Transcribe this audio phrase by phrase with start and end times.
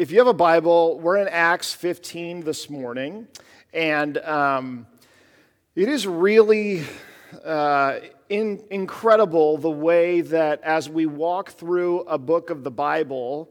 [0.00, 3.28] if you have a Bible, we're in Acts 15 this morning,
[3.74, 4.86] and um,
[5.76, 6.84] it is really
[7.44, 7.98] uh,
[8.30, 13.50] in, incredible the way that as we walk through a book of the Bible,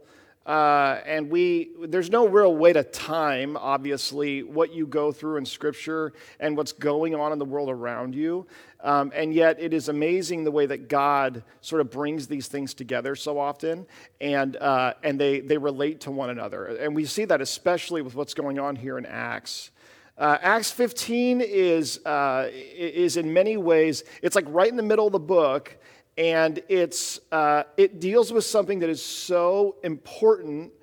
[0.49, 5.45] uh, and we there's no real way to time obviously what you go through in
[5.45, 8.47] scripture and what's going on in the world around you.
[8.81, 12.73] Um, and yet it is amazing the way that god sort of brings these things
[12.73, 13.85] together so often
[14.19, 16.65] and uh, and they they relate to one another.
[16.65, 19.69] And we see that especially with what's going on here in acts.
[20.17, 25.05] Uh, Acts 15 is, uh, is in many ways, it's like right in the middle
[25.05, 25.77] of the book,
[26.19, 30.73] and it's, uh, it deals with something that is so important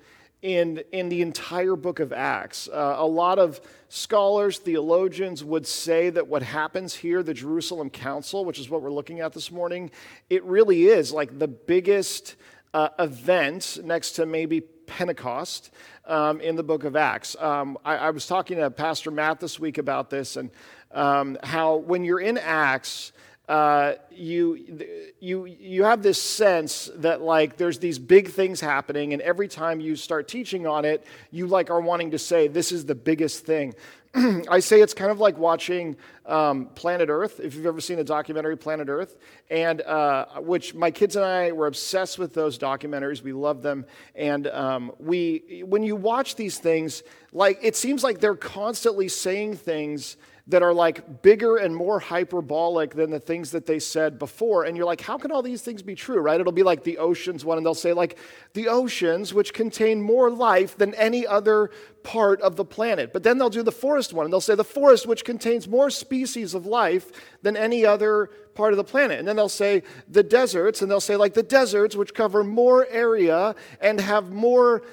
[0.41, 2.67] in, in the entire book of Acts.
[2.67, 8.45] Uh, a lot of scholars, theologians would say that what happens here, the Jerusalem Council,
[8.45, 9.91] which is what we're looking at this morning,
[10.31, 12.35] it really is like the biggest
[12.73, 15.69] uh, event next to maybe Pentecost
[16.07, 17.35] um, in the book of Acts.
[17.39, 20.49] Um, I, I, was talking to Pastor Matt this week about this and
[20.91, 23.11] um, how when you're in Acts,
[23.47, 24.77] uh, you,
[25.19, 29.79] you, you have this sense that like there's these big things happening and every time
[29.79, 33.45] you start teaching on it you like are wanting to say this is the biggest
[33.45, 33.73] thing.
[34.49, 35.95] I say it's kind of like watching
[36.25, 39.17] um, planet earth if you've ever seen the documentary planet earth
[39.49, 43.21] and uh, which my kids and i were obsessed with those documentaries.
[43.21, 48.19] We love them and um, we when you watch these things like it seems like
[48.19, 50.17] they're constantly saying things
[50.49, 54.63] that are like bigger and more hyperbolic than the things that they said before.
[54.63, 56.39] And you're like, how can all these things be true, right?
[56.39, 58.17] It'll be like the oceans one, and they'll say, like,
[58.53, 61.71] the oceans, which contain more life than any other
[62.03, 63.11] part of the planet.
[63.11, 65.89] But then they'll do the forest one, and they'll say, the forest, which contains more
[65.89, 67.11] species of life
[67.41, 69.19] than any other part of the planet.
[69.19, 72.87] And then they'll say, the deserts, and they'll say, like, the deserts, which cover more
[72.87, 74.83] area and have more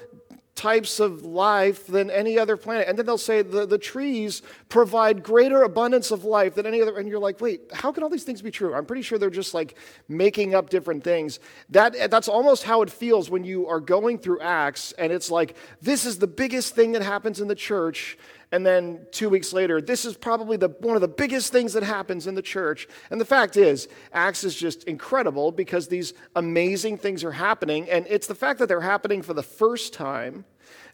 [0.55, 2.87] types of life than any other planet.
[2.87, 6.97] And then they'll say the, the trees provide greater abundance of life than any other.
[6.97, 8.73] And you're like, wait, how can all these things be true?
[8.73, 9.75] I'm pretty sure they're just like
[10.07, 11.39] making up different things.
[11.69, 15.57] That, that's almost how it feels when you are going through Acts and it's like,
[15.81, 18.17] this is the biggest thing that happens in the church.
[18.51, 21.83] And then two weeks later, this is probably the, one of the biggest things that
[21.83, 22.87] happens in the church.
[23.09, 27.89] And the fact is, Acts is just incredible because these amazing things are happening.
[27.89, 30.45] And it's the fact that they're happening for the first time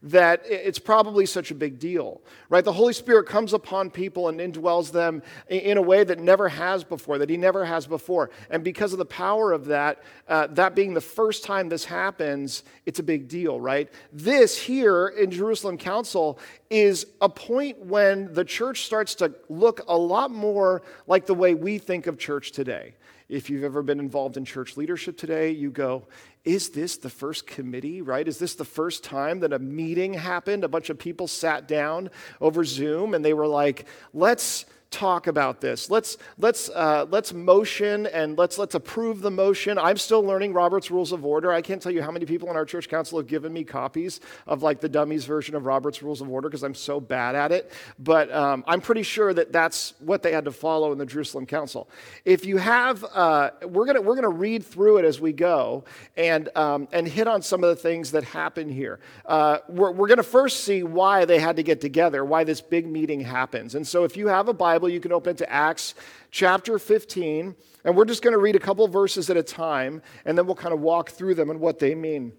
[0.03, 2.65] that it's probably such a big deal, right?
[2.65, 6.83] The Holy Spirit comes upon people and indwells them in a way that never has
[6.83, 8.31] before, that He never has before.
[8.49, 12.63] And because of the power of that, uh, that being the first time this happens,
[12.85, 13.89] it's a big deal, right?
[14.11, 16.39] This here in Jerusalem Council
[16.69, 21.53] is a point when the church starts to look a lot more like the way
[21.53, 22.95] we think of church today.
[23.29, 26.05] If you've ever been involved in church leadership today, you go,
[26.43, 28.27] is this the first committee, right?
[28.27, 30.63] Is this the first time that a meeting happened?
[30.63, 32.09] A bunch of people sat down
[32.39, 35.89] over Zoom and they were like, let's talk about this.
[35.89, 39.77] Let's, let's, uh, let's motion and let's, let's approve the motion.
[39.77, 41.51] I'm still learning Robert's Rules of Order.
[41.51, 44.19] I can't tell you how many people in our church council have given me copies
[44.47, 47.53] of like the dummies version of Robert's Rules of Order because I'm so bad at
[47.53, 47.71] it.
[47.99, 51.45] But um, I'm pretty sure that that's what they had to follow in the Jerusalem
[51.45, 51.89] Council.
[52.25, 55.85] If you have, uh, we're going we're gonna read through it as we go
[56.17, 58.99] and, um, and hit on some of the things that happen here.
[59.25, 62.59] Uh, we're we're going to first see why they had to get together, why this
[62.59, 63.75] big meeting happens.
[63.75, 65.93] And so if you have a Bible, Bible, you can open to Acts
[66.31, 70.35] chapter 15, and we're just going to read a couple verses at a time, and
[70.35, 72.33] then we'll kind of walk through them and what they mean.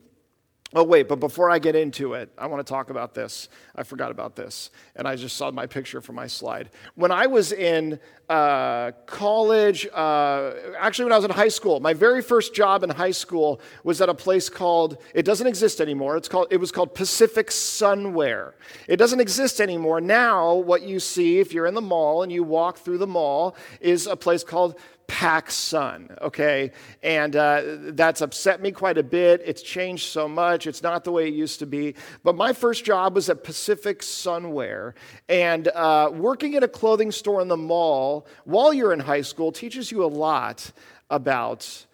[0.75, 3.51] Oh, wait, but before I get into it, I want to talk about this.
[3.77, 6.71] I forgot about this, and I just saw my picture for my slide.
[6.95, 8.01] When I was in
[8.31, 12.89] uh, college, uh, actually, when I was in high school, my very first job in
[12.91, 16.73] high school was at a place called, it doesn't exist anymore, it's called, it was
[16.73, 18.55] called Pacific Sunwear.
[18.89, 20.01] It doesn't exist anymore.
[20.01, 23.57] Now, what you see if you're in the mall and you walk through the mall
[23.83, 24.79] is a place called
[25.13, 26.73] PacSun, okay?
[27.03, 29.43] And uh, that's upset me quite a bit.
[29.45, 30.67] It's changed so much.
[30.67, 31.95] It's not the way it used to be.
[32.25, 34.95] But my first job was at Pacific Sunwear.
[35.29, 39.53] And uh, working at a clothing store in the mall while you're in high school
[39.53, 40.73] teaches you a lot
[41.11, 41.85] about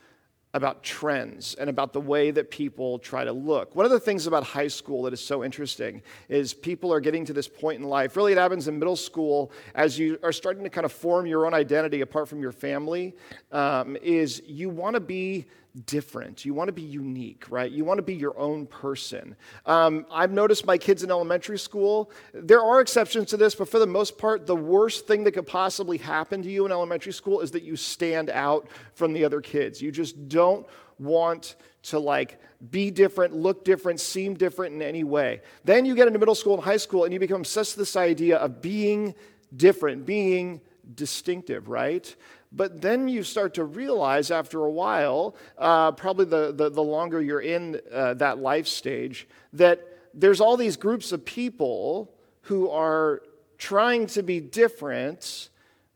[0.54, 3.76] about trends and about the way that people try to look.
[3.76, 7.24] One of the things about high school that is so interesting is people are getting
[7.26, 8.16] to this point in life.
[8.16, 11.46] Really, it happens in middle school as you are starting to kind of form your
[11.46, 13.14] own identity apart from your family.
[13.52, 15.46] Um, is you want to be
[15.84, 16.44] different.
[16.44, 17.70] You want to be unique, right?
[17.70, 19.36] You want to be your own person.
[19.66, 23.78] Um, I've noticed my kids in elementary school, there are exceptions to this, but for
[23.78, 27.40] the most part, the worst thing that could possibly happen to you in elementary school
[27.40, 29.80] is that you stand out from the other kids.
[29.80, 30.66] You just don't
[30.98, 32.40] want to like
[32.70, 35.42] be different, look different, seem different in any way.
[35.64, 37.96] Then you get into middle school and high school and you become obsessed with this
[37.96, 39.14] idea of being
[39.56, 40.60] different, being
[40.94, 42.14] distinctive, right?
[42.50, 47.20] But then you start to realize after a while, uh, probably the, the, the, longer
[47.20, 52.10] you're in uh, that life stage, that there's all these groups of people
[52.42, 53.22] who are
[53.58, 55.50] trying to be different,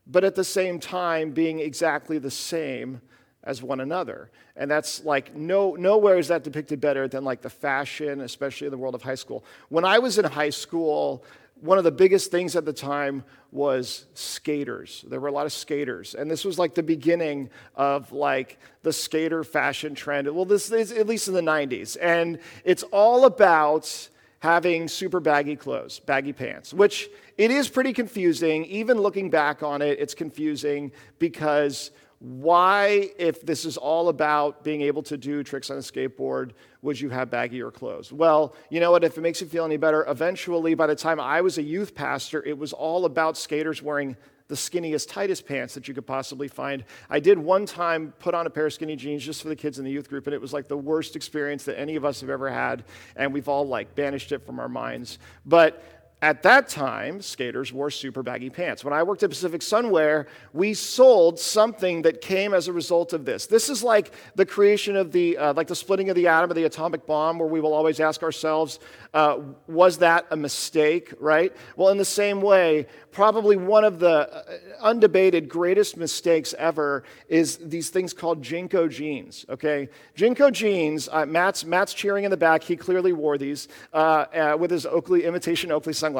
[0.05, 3.01] but at the same time being exactly the same
[3.43, 4.29] as one another.
[4.55, 8.71] And that's like no nowhere is that depicted better than like the fashion, especially in
[8.71, 9.43] the world of high school.
[9.69, 11.25] When I was in high school,
[11.61, 15.05] one of the biggest things at the time was skaters.
[15.07, 16.15] There were a lot of skaters.
[16.15, 20.33] And this was like the beginning of like the skater fashion trend.
[20.33, 21.95] Well, this is at least in the 90s.
[22.01, 24.09] And it's all about
[24.39, 28.65] having super baggy clothes, baggy pants, which it is pretty confusing.
[28.65, 34.81] Even looking back on it, it's confusing because why, if this is all about being
[34.81, 36.51] able to do tricks on a skateboard,
[36.83, 38.11] would you have baggier clothes?
[38.11, 39.03] Well, you know what?
[39.03, 41.95] If it makes you feel any better, eventually, by the time I was a youth
[41.95, 44.17] pastor, it was all about skaters wearing
[44.49, 46.83] the skinniest, tightest pants that you could possibly find.
[47.09, 49.79] I did one time put on a pair of skinny jeans just for the kids
[49.79, 52.19] in the youth group, and it was like the worst experience that any of us
[52.19, 52.83] have ever had,
[53.15, 55.19] and we've all like banished it from our minds.
[55.45, 58.85] But at that time, skaters wore super baggy pants.
[58.85, 63.25] When I worked at Pacific Sunwear, we sold something that came as a result of
[63.25, 63.45] this.
[63.45, 66.55] This is like the creation of the, uh, like the splitting of the atom of
[66.55, 68.79] the atomic bomb, where we will always ask ourselves,
[69.13, 71.53] uh, was that a mistake, right?
[71.75, 74.43] Well, in the same way, probably one of the uh,
[74.81, 79.89] undebated greatest mistakes ever is these things called JNCO jeans, okay?
[80.15, 82.63] JNCO jeans, uh, Matt's, Matt's cheering in the back.
[82.63, 83.97] He clearly wore these uh,
[84.33, 86.12] uh, with his Oakley, imitation Oakley sunglasses.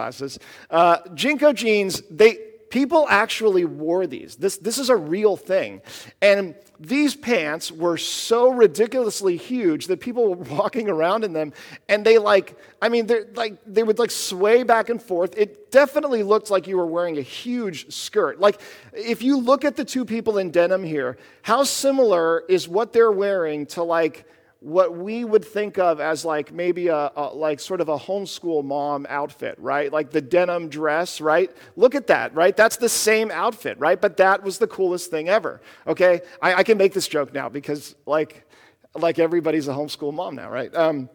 [0.69, 2.37] Uh, JNCO jeans, they,
[2.69, 4.35] people actually wore these.
[4.35, 5.81] This, this is a real thing.
[6.21, 11.53] And these pants were so ridiculously huge that people were walking around in them
[11.87, 15.71] and they like i mean they're like they would like sway back and forth it
[15.71, 18.59] definitely looked like you were wearing a huge skirt like
[18.91, 23.11] if you look at the two people in denim here how similar is what they're
[23.11, 24.25] wearing to like
[24.63, 28.63] what we would think of as like maybe a, a, like sort of a homeschool
[28.63, 29.91] mom outfit right?
[29.91, 31.51] Like the denim dress right?
[31.75, 32.55] Look at that right?
[32.55, 33.99] That's the same outfit right?
[33.99, 36.21] But that was the coolest thing ever okay?
[36.41, 38.47] I, I can make this joke now because like
[38.95, 40.73] like everybody's a homeschool mom now right?
[40.73, 41.09] Um,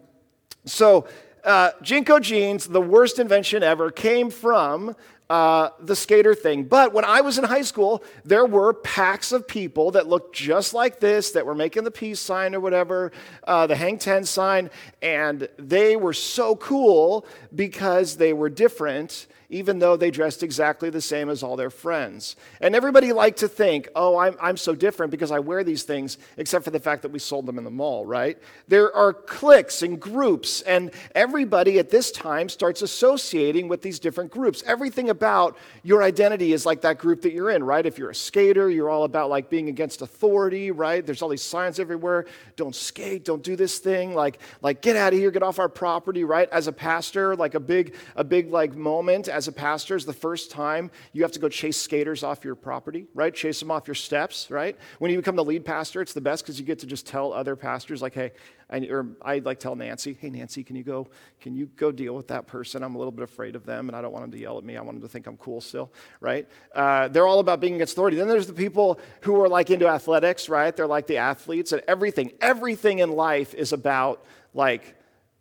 [0.67, 1.09] so
[1.43, 4.95] uh, JNCO jeans, the worst invention ever, came from
[5.31, 6.65] uh, the skater thing.
[6.65, 10.73] But when I was in high school, there were packs of people that looked just
[10.73, 13.13] like this, that were making the peace sign or whatever,
[13.45, 14.71] uh, the hang 10 sign,
[15.03, 21.01] and they were so cool because they were different even though they dressed exactly the
[21.01, 22.37] same as all their friends.
[22.61, 26.19] And everybody liked to think, oh, I'm, I'm so different because I wear these things,
[26.37, 28.39] except for the fact that we sold them in the mall, right?
[28.69, 34.31] There are cliques and groups, and everybody at this time starts associating with these different
[34.31, 34.63] groups.
[34.67, 37.87] Everything about your identity is like that group that you're in, right?
[37.87, 41.05] If you're a skater, you're all about like being against authority, right?
[41.05, 42.27] There's all these signs everywhere.
[42.57, 45.71] Don't skate, don't do this thing, like, like get out of here, get off our
[45.71, 46.51] property, right?
[46.51, 50.13] As a pastor, like a big, a big like moment as a pastor is the
[50.13, 53.33] first time you have to go chase skaters off your property, right?
[53.33, 54.77] Chase them off your steps, right?
[54.99, 57.33] When you become the lead pastor, it's the best because you get to just tell
[57.33, 58.33] other pastors, like, hey,
[58.69, 61.07] I, or I like tell Nancy, hey Nancy, can you go,
[61.41, 62.83] can you go deal with that person?
[62.83, 64.65] I'm a little bit afraid of them, and I don't want them to yell at
[64.65, 64.77] me.
[64.77, 66.49] I want them to think I'm cool still, right?
[66.75, 68.17] Uh, they're all about being against authority.
[68.17, 70.77] Then there's the people who are like into athletics, right?
[70.77, 74.98] They're like the athletes, and everything, everything in life is about like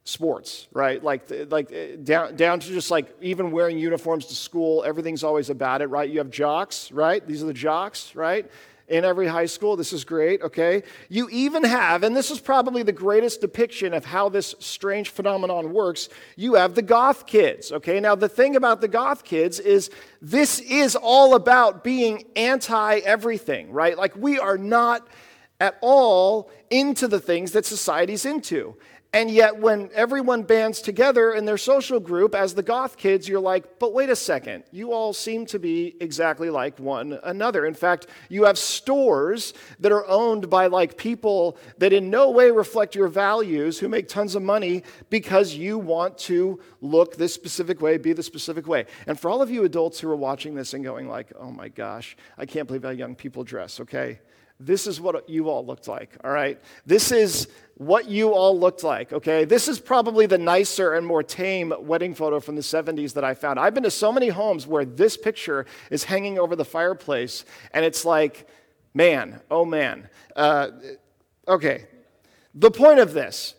[0.07, 1.03] sports, right?
[1.03, 5.49] Like, like uh, down, down to just like even wearing uniforms to school, everything's always
[5.49, 6.09] about it, right?
[6.09, 7.25] You have jocks, right?
[7.27, 8.49] These are the jocks, right?
[8.87, 9.75] In every high school.
[9.75, 10.83] This is great, okay?
[11.09, 15.73] You even have, and this is probably the greatest depiction of how this strange phenomenon
[15.73, 17.99] works, you have the goth kids, okay?
[17.99, 23.71] Now, the thing about the goth kids is this is all about being anti everything,
[23.71, 23.97] right?
[23.97, 25.05] Like, we are not
[25.59, 28.77] at all into the things that society's into.
[29.13, 33.39] And yet, when everyone bands together in their social group as the goth kids, you're
[33.39, 37.65] like, but wait a second, you all seem to be exactly like one another.
[37.65, 42.51] In fact, you have stores that are owned by like people that in no way
[42.51, 47.81] reflect your values who make tons of money because you want to look this specific
[47.81, 48.85] way, be the specific way.
[49.07, 51.69] And for all of you adults who are watching this and going like, oh my
[51.69, 54.19] gosh, I can't believe how young people dress, okay?
[54.59, 56.59] This is what you all looked like, all right?
[56.85, 59.45] This is what you all looked like, okay?
[59.45, 63.35] This is probably the nicer and more tame wedding photo from the 70s that I
[63.35, 63.59] found.
[63.59, 67.85] I've been to so many homes where this picture is hanging over the fireplace, and
[67.85, 68.47] it's like,
[68.95, 70.09] man, oh man.
[70.35, 70.69] Uh,
[71.47, 71.85] okay,
[72.55, 73.53] The point of this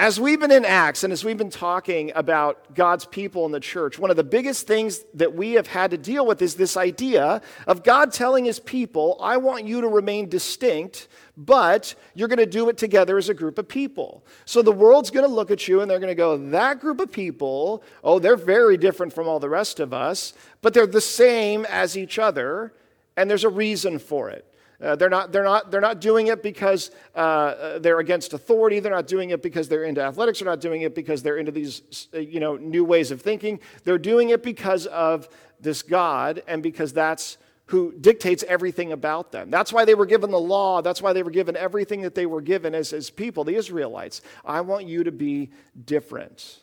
[0.00, 3.60] as we've been in Acts and as we've been talking about God's people in the
[3.60, 6.78] church, one of the biggest things that we have had to deal with is this
[6.78, 12.38] idea of God telling his people, I want you to remain distinct, but you're going
[12.38, 14.24] to do it together as a group of people.
[14.46, 16.98] So the world's going to look at you and they're going to go, that group
[16.98, 21.02] of people, oh, they're very different from all the rest of us, but they're the
[21.02, 22.72] same as each other,
[23.18, 24.49] and there's a reason for it.
[24.82, 28.80] Uh, they're, not, they're, not, they're not doing it because uh, they're against authority.
[28.80, 30.38] They're not doing it because they're into athletics.
[30.38, 33.60] They're not doing it because they're into these uh, you know, new ways of thinking.
[33.84, 35.28] They're doing it because of
[35.60, 39.50] this God and because that's who dictates everything about them.
[39.50, 40.82] That's why they were given the law.
[40.82, 44.22] That's why they were given everything that they were given as, as people, the Israelites.
[44.44, 45.50] I want you to be
[45.84, 46.58] different.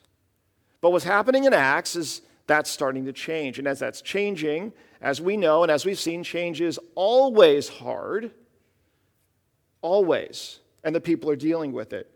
[0.81, 3.57] But what's happening in Acts is that's starting to change.
[3.57, 8.32] And as that's changing, as we know and as we've seen, change is always hard.
[9.82, 10.60] Always.
[10.84, 12.12] And the people are dealing with it.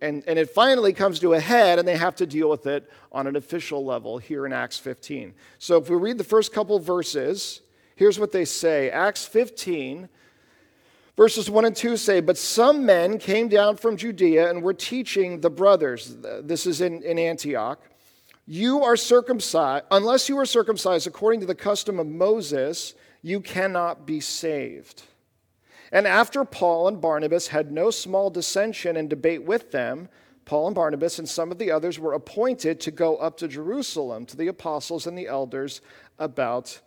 [0.00, 2.90] And, and it finally comes to a head, and they have to deal with it
[3.12, 5.32] on an official level here in Acts 15.
[5.58, 7.62] So if we read the first couple verses,
[7.94, 10.10] here's what they say Acts 15,
[11.16, 15.40] verses 1 and 2 say, But some men came down from Judea and were teaching
[15.40, 16.14] the brothers.
[16.42, 17.80] This is in, in Antioch
[18.46, 24.06] you are circumcised, unless you are circumcised according to the custom of Moses, you cannot
[24.06, 25.02] be saved.
[25.92, 30.08] And after Paul and Barnabas had no small dissension and debate with them,
[30.44, 34.26] Paul and Barnabas and some of the others were appointed to go up to Jerusalem
[34.26, 35.80] to the apostles and the elders
[36.18, 36.80] about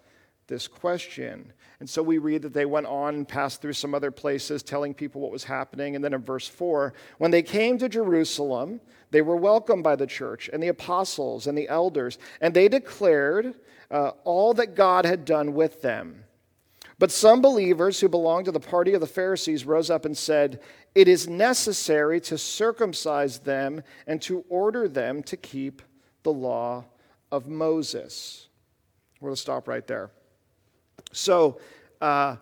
[0.47, 1.51] this question.
[1.79, 4.93] And so we read that they went on and passed through some other places, telling
[4.93, 5.95] people what was happening.
[5.95, 10.07] And then in verse 4, when they came to Jerusalem, they were welcomed by the
[10.07, 13.55] church and the apostles and the elders, and they declared
[13.91, 16.25] uh, all that God had done with them.
[16.99, 20.59] But some believers who belonged to the party of the Pharisees rose up and said,
[20.93, 25.81] It is necessary to circumcise them and to order them to keep
[26.23, 26.85] the law
[27.31, 28.49] of Moses.
[29.21, 30.11] We're going to stop right there.
[31.13, 31.59] So,
[32.01, 32.35] uh,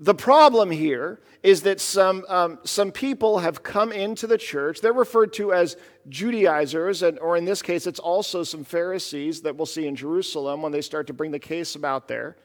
[0.00, 4.80] the problem here is that some, um, some people have come into the church.
[4.80, 5.76] They're referred to as
[6.08, 10.62] Judaizers, and, or in this case, it's also some Pharisees that we'll see in Jerusalem
[10.62, 12.36] when they start to bring the case about there.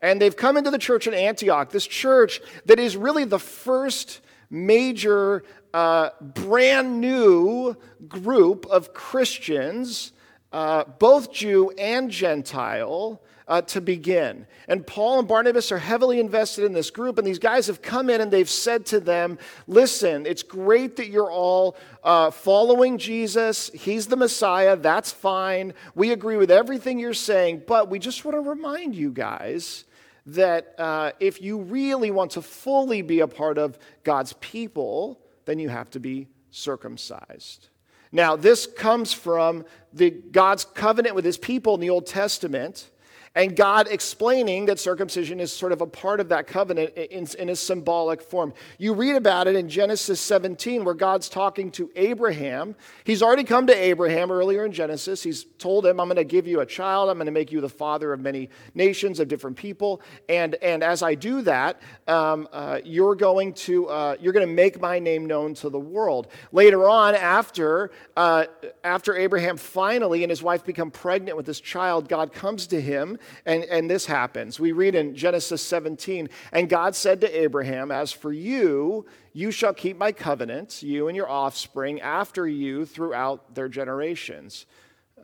[0.00, 4.20] And they've come into the church in Antioch, this church that is really the first
[4.48, 5.42] major,
[5.74, 7.76] uh, brand new
[8.08, 10.12] group of Christians,
[10.52, 13.20] uh, both Jew and Gentile
[13.52, 14.46] uh, to begin.
[14.66, 18.08] And Paul and Barnabas are heavily invested in this group, and these guys have come
[18.08, 23.70] in and they've said to them, Listen, it's great that you're all uh, following Jesus.
[23.74, 24.74] He's the Messiah.
[24.74, 25.74] That's fine.
[25.94, 29.84] We agree with everything you're saying, but we just want to remind you guys
[30.24, 35.58] that uh, if you really want to fully be a part of God's people, then
[35.58, 37.68] you have to be circumcised.
[38.12, 42.88] Now, this comes from the God's covenant with his people in the Old Testament
[43.34, 47.48] and God explaining that circumcision is sort of a part of that covenant in, in,
[47.48, 48.52] a symbolic form.
[48.76, 52.74] You read about it in Genesis 17, where God's talking to Abraham.
[53.04, 55.22] He's already come to Abraham earlier in Genesis.
[55.22, 57.62] He's told him, I'm going to give you a child, I'm going to make you
[57.62, 60.02] the father of many nations, of different people.
[60.28, 64.52] And, and as I do that, um, uh, you're going to uh, you're going to
[64.52, 66.28] make my name known to the world.
[66.52, 68.44] Later on, after, uh,
[68.84, 73.18] after Abraham finally and his wife become pregnant with this child, God comes to him
[73.46, 74.58] and, and this happens.
[74.58, 79.74] We read in Genesis 17, and God said to Abraham, As for you, you shall
[79.74, 84.66] keep my covenant, you and your offspring after you throughout their generations.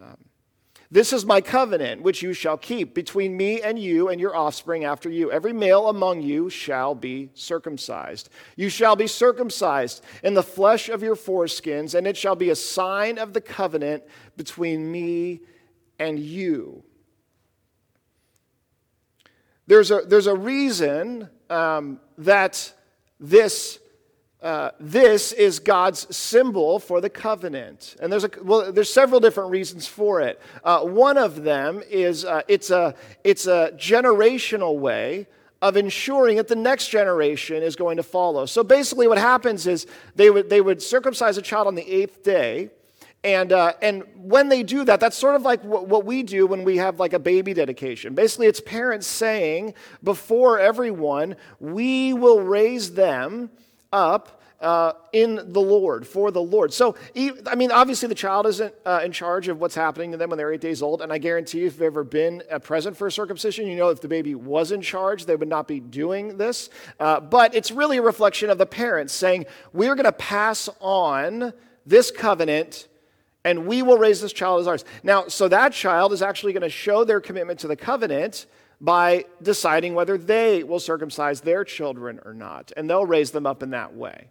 [0.00, 0.16] Um,
[0.90, 4.84] this is my covenant, which you shall keep between me and you and your offspring
[4.84, 5.30] after you.
[5.30, 8.30] Every male among you shall be circumcised.
[8.56, 12.56] You shall be circumcised in the flesh of your foreskins, and it shall be a
[12.56, 14.02] sign of the covenant
[14.38, 15.40] between me
[15.98, 16.82] and you.
[19.68, 22.72] There's a, there's a reason um, that
[23.20, 23.78] this,
[24.42, 27.94] uh, this is God's symbol for the covenant.
[28.00, 30.40] And there's, a, well, there's several different reasons for it.
[30.64, 32.94] Uh, one of them is uh, it's, a,
[33.24, 35.26] it's a generational way
[35.60, 38.46] of ensuring that the next generation is going to follow.
[38.46, 42.22] So basically, what happens is they would, they would circumcise a child on the eighth
[42.22, 42.70] day
[43.24, 46.46] and, uh, and when they do that, that's sort of like what, what we do
[46.46, 48.14] when we have like a baby dedication.
[48.14, 53.50] Basically, it's parents saying before everyone, we will raise them
[53.92, 56.72] up uh, in the Lord, for the Lord.
[56.72, 56.96] So,
[57.46, 60.36] I mean, obviously, the child isn't uh, in charge of what's happening to them when
[60.36, 61.00] they're eight days old.
[61.00, 63.88] And I guarantee you, if you've ever been a present for a circumcision, you know
[63.88, 66.70] if the baby was in charge, they would not be doing this.
[66.98, 71.52] Uh, but it's really a reflection of the parents saying, We're going to pass on
[71.86, 72.88] this covenant
[73.44, 74.84] and we will raise this child as ours.
[75.02, 78.46] Now, so that child is actually going to show their commitment to the covenant
[78.80, 83.62] by deciding whether they will circumcise their children or not, and they'll raise them up
[83.62, 84.28] in that way.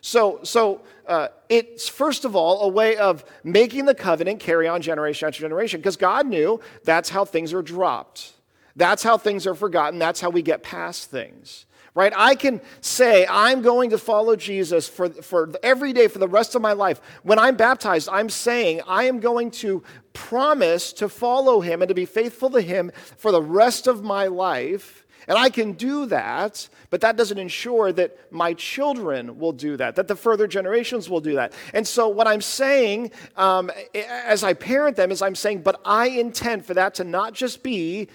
[0.00, 4.80] So, so uh, it's first of all a way of making the covenant carry on
[4.80, 8.32] generation after generation, because God knew that's how things are dropped.
[8.76, 9.98] That's how things are forgotten.
[9.98, 11.66] That's how we get past things
[11.98, 12.12] right?
[12.16, 16.54] I can say, I'm going to follow Jesus for, for every day for the rest
[16.54, 17.00] of my life.
[17.24, 21.96] When I'm baptized, I'm saying, I am going to promise to follow him and to
[21.96, 25.04] be faithful to him for the rest of my life.
[25.26, 29.96] And I can do that, but that doesn't ensure that my children will do that,
[29.96, 31.52] that the further generations will do that.
[31.74, 36.10] And so, what I'm saying um, as I parent them is I'm saying, but I
[36.10, 38.08] intend for that to not just be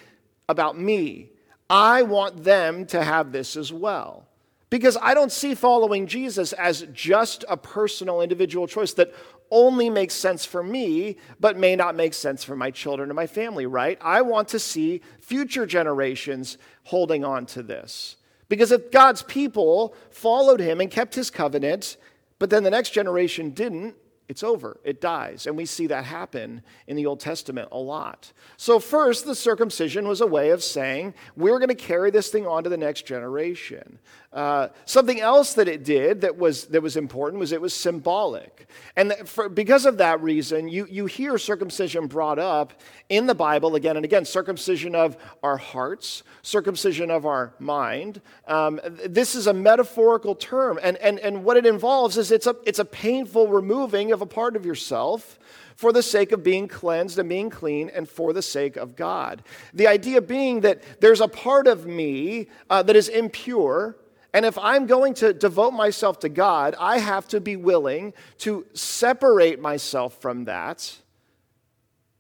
[0.48, 1.33] about me,
[1.74, 4.28] I want them to have this as well.
[4.70, 9.12] Because I don't see following Jesus as just a personal, individual choice that
[9.50, 13.26] only makes sense for me, but may not make sense for my children and my
[13.26, 13.98] family, right?
[14.02, 18.18] I want to see future generations holding on to this.
[18.50, 21.98] Because if God's people followed him and kept his covenant,
[22.38, 23.96] but then the next generation didn't,
[24.34, 25.46] it's over, it dies.
[25.46, 28.34] And we see that happen in the Old Testament a lot.
[28.58, 32.48] So, first, the circumcision was a way of saying, we're going to carry this thing
[32.48, 34.00] on to the next generation.
[34.34, 38.68] Uh, something else that it did that was, that was important was it was symbolic.
[38.96, 42.74] And for, because of that reason, you, you hear circumcision brought up
[43.10, 48.22] in the Bible again and again circumcision of our hearts, circumcision of our mind.
[48.48, 50.80] Um, this is a metaphorical term.
[50.82, 54.26] And, and, and what it involves is it's a, it's a painful removing of a
[54.26, 55.38] part of yourself
[55.76, 59.44] for the sake of being cleansed and being clean and for the sake of God.
[59.74, 63.96] The idea being that there's a part of me uh, that is impure
[64.34, 68.66] and if I'm going to devote myself to God, I have to be willing to
[68.74, 70.98] separate myself from that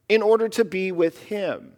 [0.07, 1.73] in order to be with Him.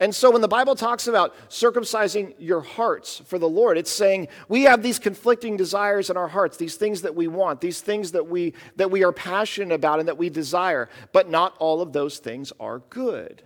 [0.00, 4.28] And so when the Bible talks about circumcising your hearts for the Lord, it's saying
[4.48, 8.12] we have these conflicting desires in our hearts, these things that we want, these things
[8.12, 11.92] that we that we are passionate about and that we desire, but not all of
[11.92, 13.42] those things are good.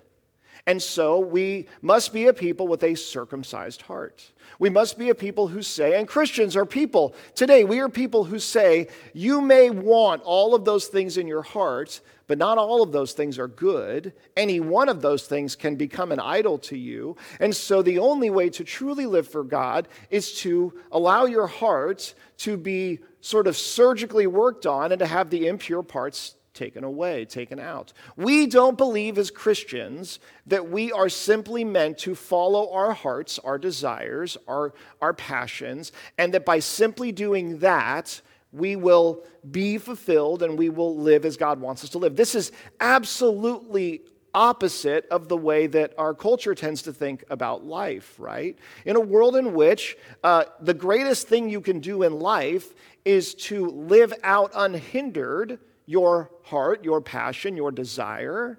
[0.66, 4.32] And so we must be a people with a circumcised heart.
[4.58, 8.24] We must be a people who say, and Christians are people, today we are people
[8.24, 12.82] who say, you may want all of those things in your heart, but not all
[12.82, 14.12] of those things are good.
[14.36, 17.16] Any one of those things can become an idol to you.
[17.40, 22.14] And so the only way to truly live for God is to allow your heart
[22.38, 27.24] to be sort of surgically worked on and to have the impure parts taken away,
[27.24, 27.92] taken out.
[28.16, 33.58] We don't believe as Christians that we are simply meant to follow our hearts, our
[33.58, 38.20] desires, our, our passions, and that by simply doing that,
[38.52, 42.16] we will be fulfilled and we will live as God wants us to live.
[42.16, 48.16] This is absolutely opposite of the way that our culture tends to think about life,
[48.18, 48.58] right?
[48.84, 53.34] In a world in which uh, the greatest thing you can do in life is
[53.34, 58.58] to live out unhindered your heart, your passion, your desire,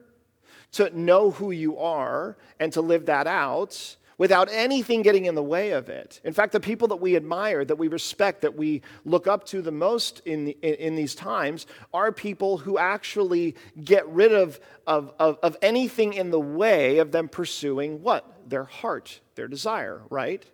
[0.73, 5.43] to know who you are and to live that out without anything getting in the
[5.43, 6.21] way of it.
[6.23, 9.61] In fact, the people that we admire, that we respect, that we look up to
[9.61, 15.13] the most in, in, in these times are people who actually get rid of, of,
[15.19, 18.49] of, of anything in the way of them pursuing what?
[18.49, 20.45] Their heart, their desire, right?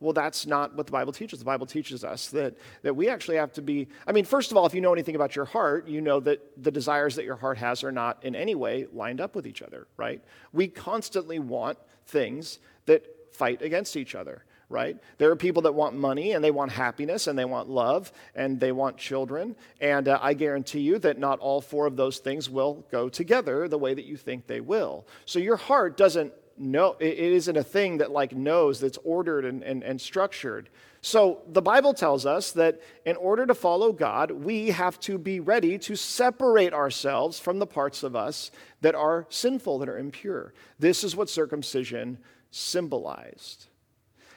[0.00, 1.38] Well, that's not what the Bible teaches.
[1.38, 3.88] The Bible teaches us that, that we actually have to be.
[4.06, 6.40] I mean, first of all, if you know anything about your heart, you know that
[6.62, 9.62] the desires that your heart has are not in any way lined up with each
[9.62, 10.22] other, right?
[10.52, 14.96] We constantly want things that fight against each other, right?
[15.18, 18.60] There are people that want money and they want happiness and they want love and
[18.60, 19.56] they want children.
[19.80, 23.68] And uh, I guarantee you that not all four of those things will go together
[23.68, 25.06] the way that you think they will.
[25.24, 29.62] So your heart doesn't know, it isn't a thing that like knows that's ordered and,
[29.62, 30.70] and, and structured.
[31.00, 35.38] So the Bible tells us that in order to follow God, we have to be
[35.38, 40.54] ready to separate ourselves from the parts of us that are sinful, that are impure.
[40.78, 42.18] This is what circumcision
[42.50, 43.66] symbolized.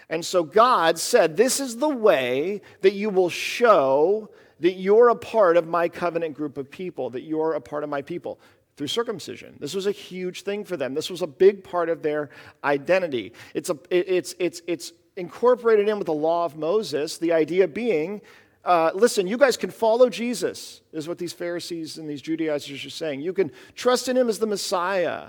[0.10, 5.15] And so God said, This is the way that you will show that you're a
[5.15, 8.39] part of my covenant group of people, that you're a part of my people
[8.77, 9.57] through circumcision.
[9.59, 10.93] This was a huge thing for them.
[10.93, 12.29] This was a big part of their
[12.63, 13.33] identity.
[13.53, 18.21] It's, a, it's, it's, it's incorporated in with the law of Moses, the idea being
[18.67, 22.89] uh, listen, you guys can follow Jesus, is what these Pharisees and these Judaizers are
[22.89, 23.21] saying.
[23.21, 25.27] You can trust in him as the Messiah.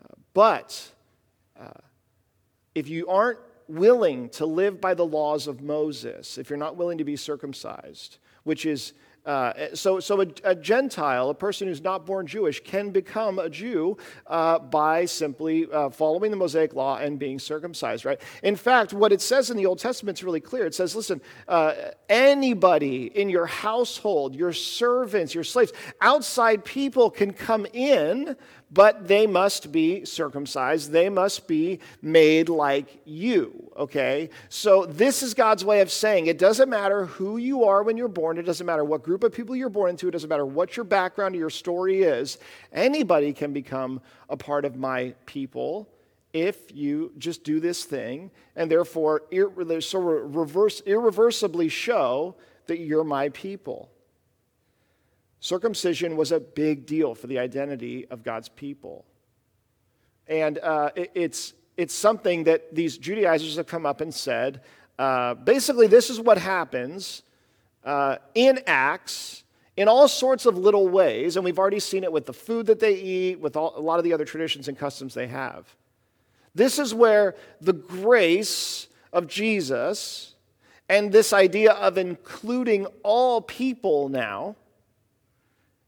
[0.00, 0.90] Uh, but
[1.60, 1.68] uh,
[2.74, 6.96] if you aren't willing to live by the laws of Moses, if you're not willing
[6.96, 12.04] to be circumcised, which is uh, so, so a, a, Gentile, a person who's not
[12.04, 17.20] born Jewish, can become a Jew uh, by simply uh, following the Mosaic law and
[17.20, 18.20] being circumcised, right?
[18.42, 20.66] In fact, what it says in the Old Testament is really clear.
[20.66, 21.74] It says, listen, uh,
[22.08, 28.36] anybody in your household, your servants, your slaves, outside people can come in
[28.72, 30.90] but they must be circumcised.
[30.90, 34.30] They must be made like you, okay?
[34.48, 38.08] So, this is God's way of saying it doesn't matter who you are when you're
[38.08, 40.76] born, it doesn't matter what group of people you're born into, it doesn't matter what
[40.76, 42.38] your background or your story is.
[42.72, 45.88] Anybody can become a part of my people
[46.32, 49.22] if you just do this thing and therefore
[49.80, 52.34] so reverse, irreversibly show
[52.66, 53.90] that you're my people.
[55.42, 59.04] Circumcision was a big deal for the identity of God's people.
[60.28, 64.60] And uh, it, it's, it's something that these Judaizers have come up and said
[65.00, 67.24] uh, basically, this is what happens
[67.82, 69.42] uh, in Acts
[69.76, 71.34] in all sorts of little ways.
[71.34, 73.98] And we've already seen it with the food that they eat, with all, a lot
[73.98, 75.74] of the other traditions and customs they have.
[76.54, 80.36] This is where the grace of Jesus
[80.88, 84.54] and this idea of including all people now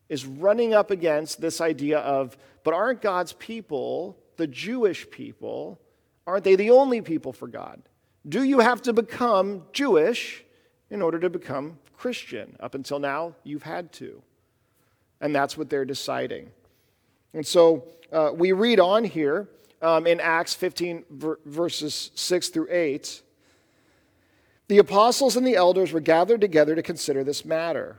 [0.09, 5.81] is running up against this idea of, but aren't God's people, the Jewish people,
[6.27, 7.83] aren't they the only people for God?
[8.29, 10.45] Do you have to become Jewish
[10.91, 12.57] in order to become Christian?
[12.61, 14.23] Up until now, you've had to.
[15.21, 16.51] And that's what they're deciding.
[17.33, 19.49] And so uh, we read on here
[19.83, 23.23] um, in Acts 15, ver- verses 6 through 8.
[24.69, 27.99] The apostles and the elders were gathered together to consider this matter.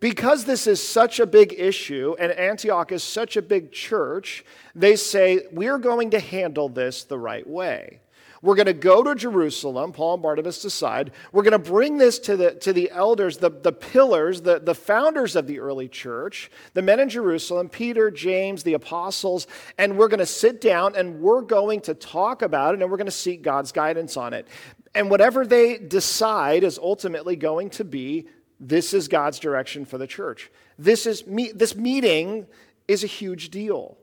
[0.00, 4.96] because this is such a big issue and Antioch is such a big church, they
[4.96, 8.00] say, we're going to handle this the right way.
[8.42, 11.10] We're going to go to Jerusalem, Paul and Barnabas decide.
[11.30, 14.74] We're going to bring this to the, to the elders, the, the pillars, the, the
[14.74, 20.08] founders of the early church, the men in Jerusalem, Peter, James, the apostles, and we're
[20.08, 23.10] going to sit down and we're going to talk about it and we're going to
[23.10, 24.48] seek God's guidance on it.
[24.94, 28.26] And whatever they decide is ultimately going to be
[28.60, 30.50] this is God's direction for the church.
[30.78, 32.46] This, is me- this meeting
[32.86, 33.96] is a huge deal.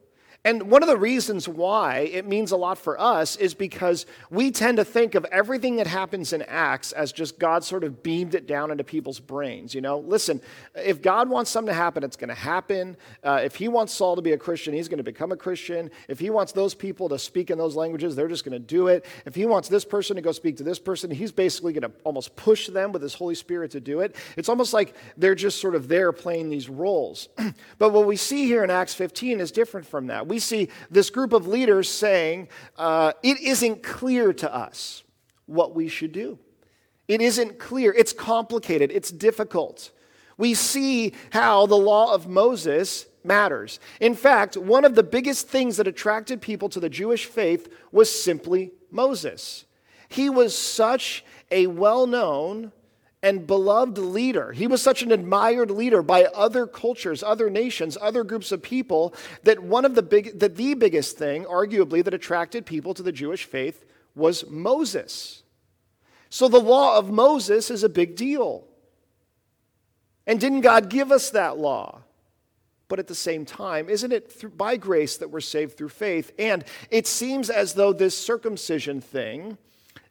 [0.45, 4.50] And one of the reasons why it means a lot for us is because we
[4.50, 8.34] tend to think of everything that happens in Acts as just God sort of beamed
[8.34, 9.76] it down into people's brains.
[9.76, 10.41] You know, listen,
[10.73, 12.95] if God wants something to happen, it's going to happen.
[13.23, 15.91] Uh, if He wants Saul to be a Christian, he's going to become a Christian.
[16.08, 18.88] If He wants those people to speak in those languages, they're just going to do
[18.88, 19.06] it.
[19.26, 21.91] If He wants this person to go speak to this person, He's basically going to
[22.04, 24.15] almost push them with His Holy Spirit to do it.
[24.38, 27.28] It's almost like they're just sort of there playing these roles.
[27.78, 30.27] but what we see here in Acts 15 is different from that.
[30.28, 35.04] We see this group of leaders saying, uh, It isn't clear to us
[35.46, 36.40] what we should do.
[37.08, 37.94] It isn't clear.
[37.94, 38.92] It's complicated.
[38.92, 39.92] It's difficult.
[40.38, 43.80] We see how the law of Moses matters.
[44.00, 48.12] In fact, one of the biggest things that attracted people to the Jewish faith was
[48.12, 49.66] simply Moses.
[50.10, 52.72] He was such a well known
[53.24, 54.52] and beloved leader.
[54.52, 59.14] He was such an admired leader by other cultures, other nations, other groups of people
[59.44, 63.12] that one of the big that the biggest thing arguably that attracted people to the
[63.12, 65.44] Jewish faith was Moses.
[66.30, 68.66] So the law of Moses is a big deal.
[70.26, 72.02] And didn't God give us that law?
[72.90, 76.32] But at the same time, isn't it through, by grace that we're saved through faith?
[76.38, 79.58] And it seems as though this circumcision thing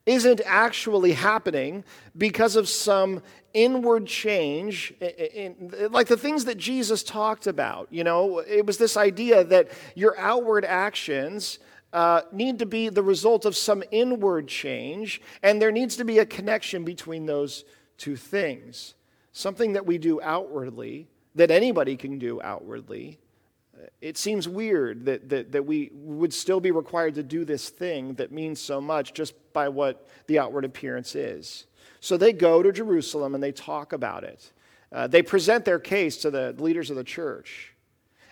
[0.07, 1.85] isn't actually happening
[2.17, 3.21] because of some
[3.53, 7.89] inward change, in, in, like the things that Jesus talked about.
[7.91, 11.59] You know, it was this idea that your outward actions
[11.93, 16.19] uh, need to be the result of some inward change, and there needs to be
[16.19, 17.65] a connection between those
[17.99, 18.95] two things.
[19.33, 23.19] Something that we do outwardly, that anybody can do outwardly,
[24.01, 28.15] it seems weird that, that, that we would still be required to do this thing
[28.15, 31.67] that means so much just by what the outward appearance is.
[32.01, 34.53] So they go to Jerusalem and they talk about it.
[34.93, 37.75] Uh, they present their case to the leaders of the church.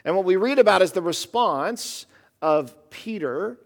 [0.05, 2.07] And what we read about is the response
[2.43, 3.59] of Peter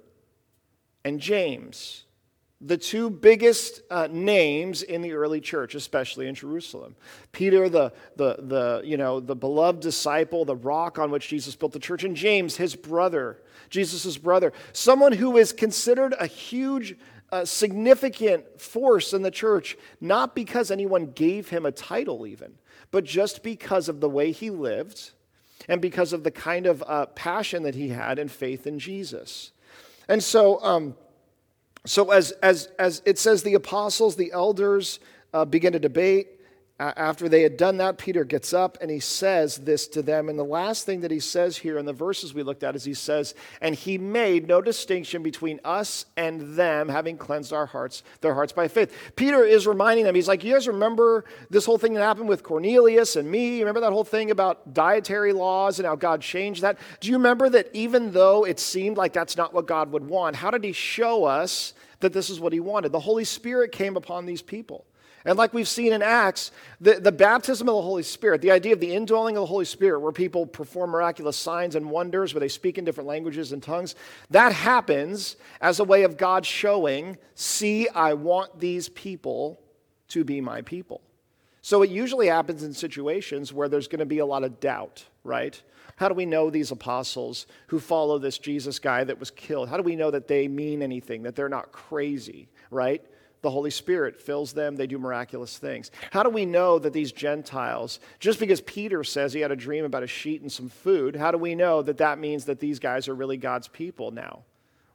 [1.05, 2.05] and James,
[2.61, 6.97] the two biggest uh, names in the early church, especially in Jerusalem.
[7.31, 11.73] Peter, the, the, the, you know, the beloved disciple, the rock on which Jesus built
[11.73, 13.41] the church, and James, his brother,
[13.71, 16.97] Jesus' brother, someone who is considered a huge,
[17.31, 22.55] uh, significant force in the church, not because anyone gave him a title even,
[22.91, 25.13] but just because of the way he lived
[25.69, 29.53] and because of the kind of uh, passion that he had and faith in Jesus.
[30.09, 30.97] And so, um,
[31.89, 35.01] so as, as, as it says, the apostles, the elders
[35.33, 36.29] uh, begin to debate.
[36.81, 40.29] After they had done that, Peter gets up and he says this to them.
[40.29, 42.85] And the last thing that he says here in the verses we looked at is
[42.85, 48.05] he says, And he made no distinction between us and them, having cleansed our hearts,
[48.21, 48.95] their hearts by faith.
[49.17, 52.45] Peter is reminding them, he's like, You guys remember this whole thing that happened with
[52.45, 53.59] Cornelius and me?
[53.59, 56.79] Remember that whole thing about dietary laws and how God changed that?
[57.01, 60.37] Do you remember that even though it seemed like that's not what God would want,
[60.37, 62.93] how did he show us that this is what he wanted?
[62.93, 64.87] The Holy Spirit came upon these people.
[65.25, 68.73] And like we've seen in Acts, the, the baptism of the Holy Spirit, the idea
[68.73, 72.41] of the indwelling of the Holy Spirit, where people perform miraculous signs and wonders, where
[72.41, 73.95] they speak in different languages and tongues,
[74.31, 79.61] that happens as a way of God showing, see, I want these people
[80.09, 81.03] to be my people.
[81.63, 85.05] So it usually happens in situations where there's going to be a lot of doubt,
[85.25, 85.61] right?
[85.99, 89.69] How do we know these apostles who follow this Jesus guy that was killed?
[89.69, 93.05] How do we know that they mean anything, that they're not crazy, right?
[93.41, 95.91] the Holy Spirit fills them, they do miraculous things.
[96.11, 99.85] How do we know that these Gentiles, just because Peter says he had a dream
[99.85, 102.79] about a sheet and some food, how do we know that that means that these
[102.79, 104.43] guys are really God's people now?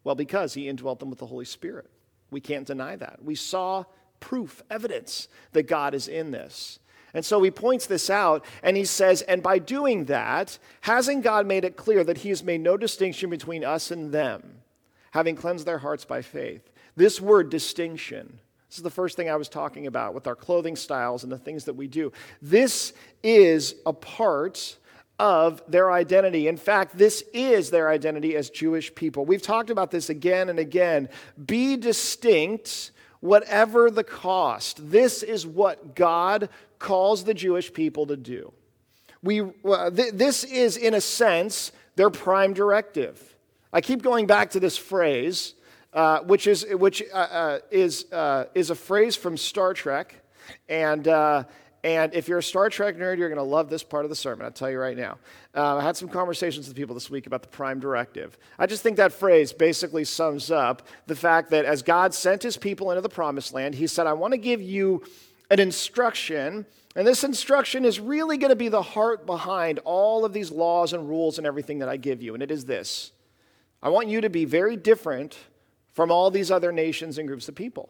[0.04, 1.90] Well, because he indwelt them with the Holy Spirit.
[2.32, 3.24] We can't deny that.
[3.24, 3.86] We saw
[4.20, 6.80] proof, evidence that God is in this.
[7.14, 11.46] And so he points this out and he says, and by doing that, hasn't God
[11.46, 14.62] made it clear that he has made no distinction between us and them,
[15.12, 16.72] having cleansed their hearts by faith?
[16.96, 20.76] This word distinction, this is the first thing I was talking about with our clothing
[20.76, 22.12] styles and the things that we do.
[22.42, 24.78] This is a part
[25.20, 26.48] of their identity.
[26.48, 29.26] In fact, this is their identity as Jewish people.
[29.26, 31.10] We've talked about this again and again.
[31.46, 34.90] Be distinct, whatever the cost.
[34.90, 36.50] This is what God
[36.84, 38.54] calls the Jewish people to do.
[39.24, 43.36] We, uh, th- this is, in a sense, their prime directive.
[43.72, 45.56] I keep going back to this phrase
[45.94, 50.16] uh, which is which uh, uh, is uh, is a phrase from Star Trek,
[50.68, 51.08] and
[51.84, 54.16] and if you're a Star Trek nerd, you're going to love this part of the
[54.16, 54.46] sermon.
[54.46, 55.18] I'll tell you right now.
[55.54, 58.38] Uh, I had some conversations with people this week about the Prime Directive.
[58.58, 62.58] I just think that phrase basically sums up the fact that as God sent His
[62.58, 65.04] people into the Promised Land, He said, "I want to give you
[65.50, 70.34] an instruction." And this instruction is really going to be the heart behind all of
[70.34, 72.36] these laws and rules and everything that I give you.
[72.36, 73.12] And it is this
[73.82, 75.38] I want you to be very different
[75.92, 77.90] from all these other nations and groups of people.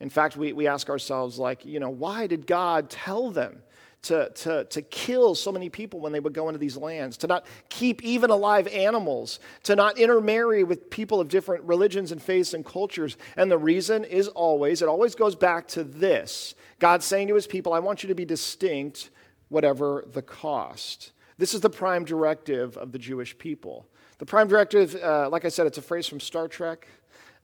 [0.00, 3.62] In fact, we, we ask ourselves, like, you know, why did God tell them
[4.02, 7.26] to, to, to kill so many people when they would go into these lands, to
[7.26, 12.54] not keep even alive animals, to not intermarry with people of different religions and faiths
[12.54, 13.16] and cultures?
[13.36, 17.46] And the reason is always, it always goes back to this God saying to his
[17.46, 19.10] people, I want you to be distinct,
[19.48, 21.12] whatever the cost.
[21.38, 23.86] This is the prime directive of the Jewish people.
[24.18, 26.86] The prime directive, uh, like I said, it's a phrase from Star Trek.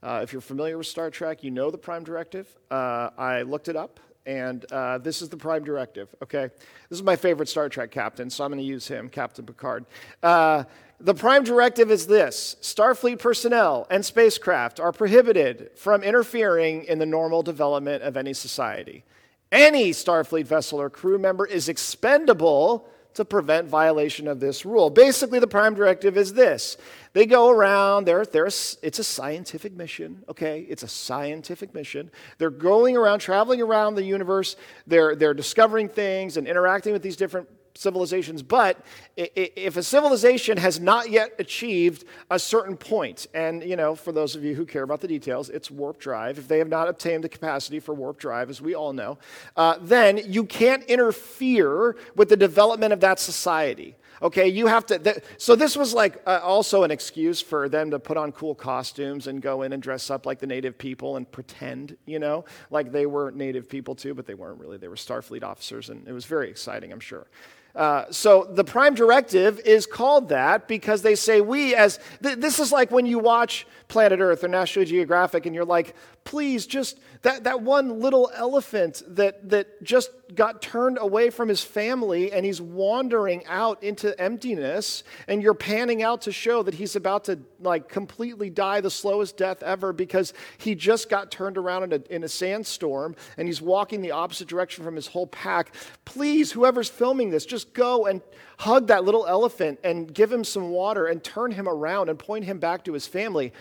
[0.03, 2.49] Uh, if you're familiar with Star Trek, you know the prime directive.
[2.71, 6.51] Uh, I looked it up, and uh, this is the prime directive, okay?
[6.89, 9.85] This is my favorite Star Trek captain, so I'm going to use him, Captain Picard.
[10.23, 10.65] Uh,
[11.01, 17.07] the prime directive is this Starfleet personnel and spacecraft are prohibited from interfering in the
[17.07, 19.05] normal development of any society.
[19.51, 24.91] Any Starfleet vessel or crew member is expendable to prevent violation of this rule.
[24.91, 26.77] Basically, the prime directive is this
[27.13, 30.61] they go around, they're, they're, it's a scientific mission, okay?
[30.69, 32.11] It's a scientific mission.
[32.39, 37.17] They're going around, traveling around the universe, they're, they're discovering things and interacting with these
[37.17, 38.85] different civilizations, but
[39.17, 44.37] if a civilization has not yet achieved a certain point, and you know, for those
[44.37, 46.39] of you who care about the details, it's warp drive.
[46.39, 49.19] If they have not obtained the capacity for warp drive, as we all know,
[49.57, 53.97] uh, then you can't interfere with the development of that society.
[54.23, 54.99] Okay, you have to.
[55.01, 58.55] Th- so this was like uh, also an excuse for them to put on cool
[58.55, 62.45] costumes and go in and dress up like the native people and pretend, you know,
[62.71, 64.77] like they were native people too, but they weren't really.
[64.77, 67.27] They were Starfleet officers, and it was very exciting, I'm sure.
[67.75, 72.59] Uh, so the prime directive is called that because they say we as th- this
[72.59, 76.99] is like when you watch planet earth or national geographic and you're like please just
[77.23, 82.45] that, that one little elephant that, that just got turned away from his family and
[82.45, 87.39] he's wandering out into emptiness and you're panning out to show that he's about to
[87.61, 92.15] like completely die the slowest death ever because he just got turned around in a,
[92.15, 95.73] in a sandstorm and he's walking the opposite direction from his whole pack.
[96.05, 98.21] Please whoever's filming this just go and
[98.59, 102.45] hug that little elephant and give him some water and turn him around and point
[102.45, 103.53] him back to his family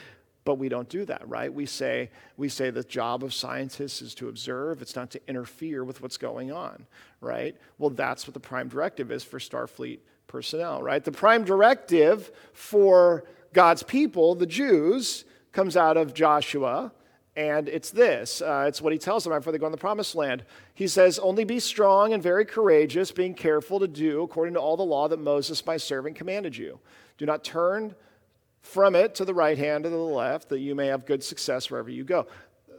[0.44, 1.54] but we don't do that, right?
[1.54, 5.84] We say, we say the job of scientists is to observe, it's not to interfere
[5.84, 6.88] with what's going on,
[7.20, 7.56] right?
[7.78, 11.04] Well, that's what the prime directive is for Starfleet personnel, right?
[11.04, 16.92] The prime directive for God's people, the Jews, comes out of Joshua,
[17.36, 20.16] and it's this uh, it's what he tells them before they go in the promised
[20.16, 20.44] land.
[20.74, 24.78] He says, Only be strong and very courageous, being careful to do according to all
[24.78, 26.80] the law that Moses, my servant, commanded you.
[27.18, 27.96] Do not turn
[28.62, 31.24] from it to the right hand or to the left, that you may have good
[31.24, 32.28] success wherever you go.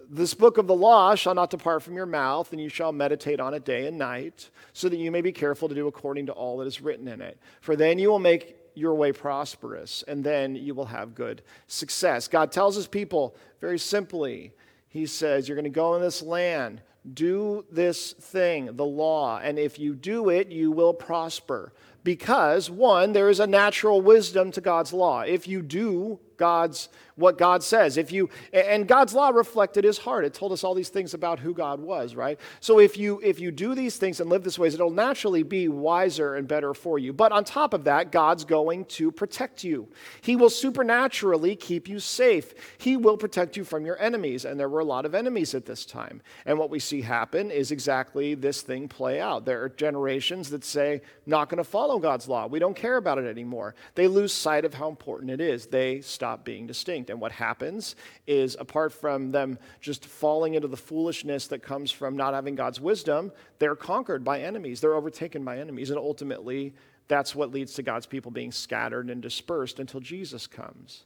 [0.08, 3.40] This book of the law shall not depart from your mouth, and you shall meditate
[3.40, 6.32] on it day and night, so that you may be careful to do according to
[6.32, 7.38] all that is written in it.
[7.62, 12.28] For then you will make your way prosperous, and then you will have good success.
[12.28, 14.52] God tells his people very simply,
[14.88, 16.82] He says, You're going to go in this land,
[17.12, 21.72] do this thing, the law, and if you do it, you will prosper.
[22.04, 25.20] Because, one, there is a natural wisdom to God's law.
[25.20, 27.96] If you do God's what God says.
[27.96, 30.24] If you and God's law reflected his heart.
[30.24, 32.38] It told us all these things about who God was, right?
[32.58, 35.68] So if you if you do these things and live this way it'll naturally be
[35.68, 37.12] wiser and better for you.
[37.12, 39.88] But on top of that, God's going to protect you.
[40.20, 42.54] He will supernaturally keep you safe.
[42.78, 44.44] He will protect you from your enemies.
[44.44, 46.22] And there were a lot of enemies at this time.
[46.44, 49.44] And what we see happen is exactly this thing play out.
[49.44, 52.46] There are generations that say, not going to follow God's law.
[52.46, 53.74] We don't care about it anymore.
[53.94, 55.66] They lose sight of how important it is.
[55.66, 57.10] They stop being distinct.
[57.10, 62.16] And what happens is, apart from them just falling into the foolishness that comes from
[62.16, 64.80] not having God's wisdom, they're conquered by enemies.
[64.80, 65.90] They're overtaken by enemies.
[65.90, 66.74] And ultimately,
[67.08, 71.04] that's what leads to God's people being scattered and dispersed until Jesus comes.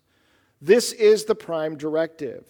[0.61, 2.47] This is the prime directive.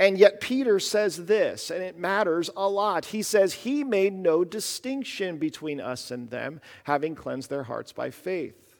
[0.00, 3.04] And yet, Peter says this, and it matters a lot.
[3.04, 8.10] He says, He made no distinction between us and them, having cleansed their hearts by
[8.10, 8.78] faith.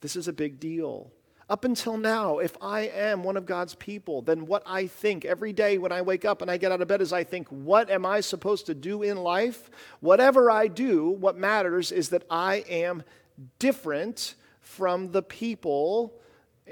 [0.00, 1.10] This is a big deal.
[1.50, 5.52] Up until now, if I am one of God's people, then what I think every
[5.52, 7.90] day when I wake up and I get out of bed is I think, what
[7.90, 9.70] am I supposed to do in life?
[9.98, 13.02] Whatever I do, what matters is that I am
[13.58, 16.20] different from the people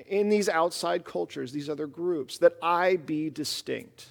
[0.06, 4.06] in these outside cultures, these other groups, that I be distinct.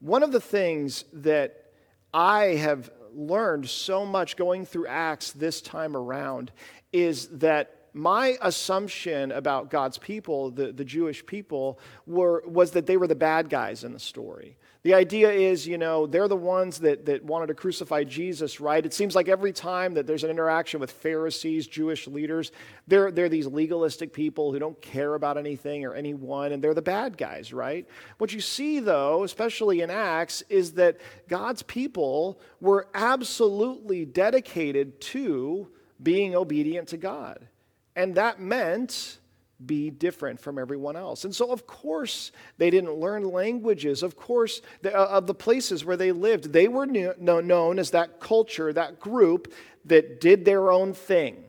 [0.00, 1.72] One of the things that
[2.14, 6.52] I have learned so much going through Acts this time around
[6.92, 12.96] is that my assumption about God's people, the, the Jewish people, were, was that they
[12.96, 14.56] were the bad guys in the story.
[14.84, 18.84] The idea is, you know, they're the ones that, that wanted to crucify Jesus, right?
[18.84, 22.52] It seems like every time that there's an interaction with Pharisees, Jewish leaders,
[22.86, 26.82] they're, they're these legalistic people who don't care about anything or anyone, and they're the
[26.82, 27.88] bad guys, right?
[28.18, 35.68] What you see, though, especially in Acts, is that God's people were absolutely dedicated to
[36.00, 37.48] being obedient to God.
[37.96, 39.18] And that meant
[39.64, 41.24] be different from everyone else.
[41.24, 44.02] And so, of course, they didn't learn languages.
[44.02, 48.20] Of course, the, uh, of the places where they lived, they were known as that
[48.20, 49.52] culture, that group
[49.86, 51.44] that did their own thing.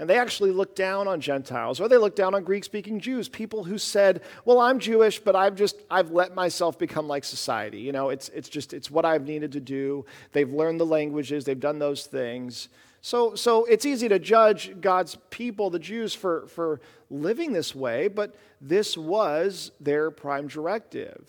[0.00, 3.28] And they actually looked down on Gentiles, or they looked down on Greek speaking Jews,
[3.28, 7.80] people who said, Well, I'm Jewish, but I've just, I've let myself become like society.
[7.80, 10.06] You know, it's, it's just, it's what I've needed to do.
[10.32, 12.70] They've learned the languages, they've done those things.
[13.02, 18.08] So, so it's easy to judge God's people, the Jews, for, for living this way,
[18.08, 21.28] but this was their prime directive.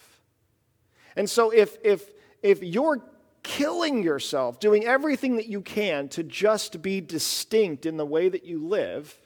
[1.16, 2.10] And so if, if,
[2.42, 3.02] if you're
[3.44, 8.46] killing yourself, doing everything that you can to just be distinct in the way that
[8.46, 9.18] you live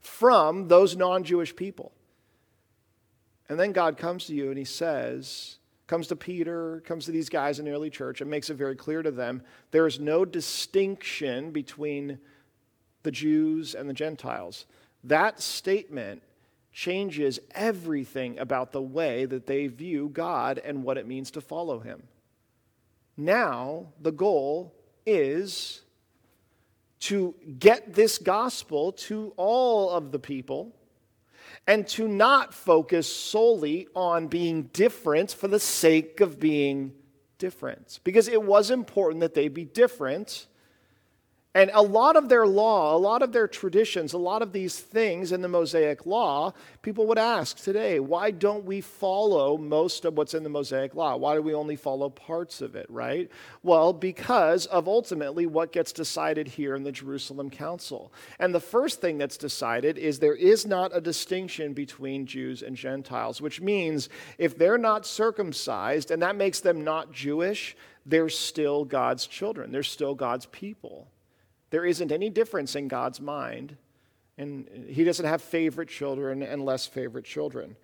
[0.00, 1.92] from those non Jewish people,
[3.48, 7.30] and then God comes to you and he says, comes to Peter, comes to these
[7.30, 10.24] guys in the early church, and makes it very clear to them there is no
[10.24, 12.18] distinction between
[13.04, 14.66] the Jews and the Gentiles.
[15.04, 16.22] That statement
[16.72, 21.80] changes everything about the way that they view God and what it means to follow
[21.80, 22.02] Him.
[23.16, 24.74] Now, the goal
[25.04, 25.82] is
[27.00, 30.74] to get this gospel to all of the people
[31.66, 36.92] and to not focus solely on being different for the sake of being
[37.38, 38.00] different.
[38.04, 40.46] Because it was important that they be different.
[41.54, 44.78] And a lot of their law, a lot of their traditions, a lot of these
[44.78, 50.16] things in the Mosaic law, people would ask today, why don't we follow most of
[50.16, 51.16] what's in the Mosaic law?
[51.16, 53.30] Why do we only follow parts of it, right?
[53.62, 58.12] Well, because of ultimately what gets decided here in the Jerusalem Council.
[58.38, 62.76] And the first thing that's decided is there is not a distinction between Jews and
[62.76, 67.74] Gentiles, which means if they're not circumcised and that makes them not Jewish,
[68.04, 71.08] they're still God's children, they're still God's people.
[71.70, 73.76] There isn't any difference in God's mind.
[74.38, 77.76] And he doesn't have favorite children and less favorite children.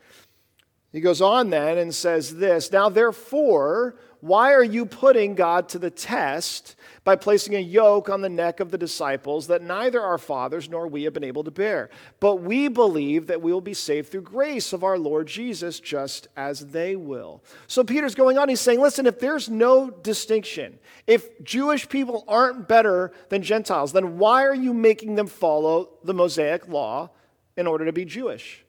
[0.94, 5.78] He goes on then and says this Now, therefore, why are you putting God to
[5.80, 10.18] the test by placing a yoke on the neck of the disciples that neither our
[10.18, 11.90] fathers nor we have been able to bear?
[12.20, 16.28] But we believe that we will be saved through grace of our Lord Jesus, just
[16.36, 17.42] as they will.
[17.66, 20.78] So Peter's going on, he's saying, Listen, if there's no distinction,
[21.08, 26.14] if Jewish people aren't better than Gentiles, then why are you making them follow the
[26.14, 27.10] Mosaic law
[27.56, 28.63] in order to be Jewish?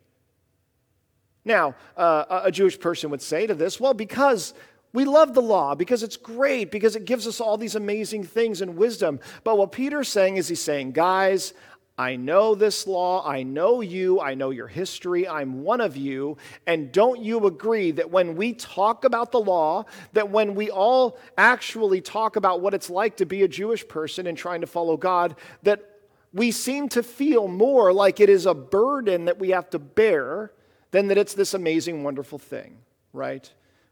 [1.45, 4.55] Now, uh, a Jewish person would say to this, well, because
[4.93, 8.61] we love the law, because it's great, because it gives us all these amazing things
[8.61, 9.19] and wisdom.
[9.43, 11.53] But what Peter's saying is he's saying, guys,
[11.97, 13.25] I know this law.
[13.25, 14.19] I know you.
[14.19, 15.27] I know your history.
[15.27, 16.37] I'm one of you.
[16.67, 21.17] And don't you agree that when we talk about the law, that when we all
[21.37, 24.97] actually talk about what it's like to be a Jewish person and trying to follow
[24.97, 25.89] God, that
[26.33, 30.51] we seem to feel more like it is a burden that we have to bear
[30.91, 32.77] than that it's this amazing, wonderful thing,
[33.13, 33.49] right?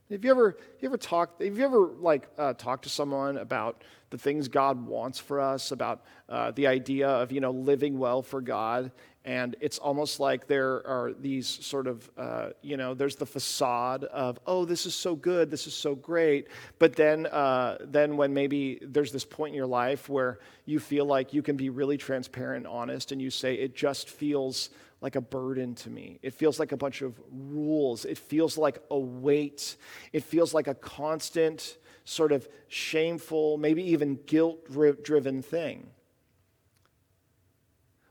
[0.10, 3.84] Have you ever, you ever talked, have you ever like uh, talked to someone about
[4.10, 8.22] the things God wants for us, about uh, the idea of, you know, living well
[8.22, 8.91] for God?
[9.26, 14.04] And it's almost like there are these sort of, uh, you know, there's the facade
[14.04, 16.48] of, oh, this is so good, this is so great.
[16.78, 21.06] But then, uh, then when maybe there's this point in your life where you feel
[21.06, 24.70] like you can be really transparent and honest and you say, it just feels
[25.04, 26.18] like a burden to me.
[26.22, 28.06] It feels like a bunch of rules.
[28.06, 29.76] It feels like a weight.
[30.14, 34.66] It feels like a constant, sort of shameful, maybe even guilt
[35.04, 35.89] driven thing.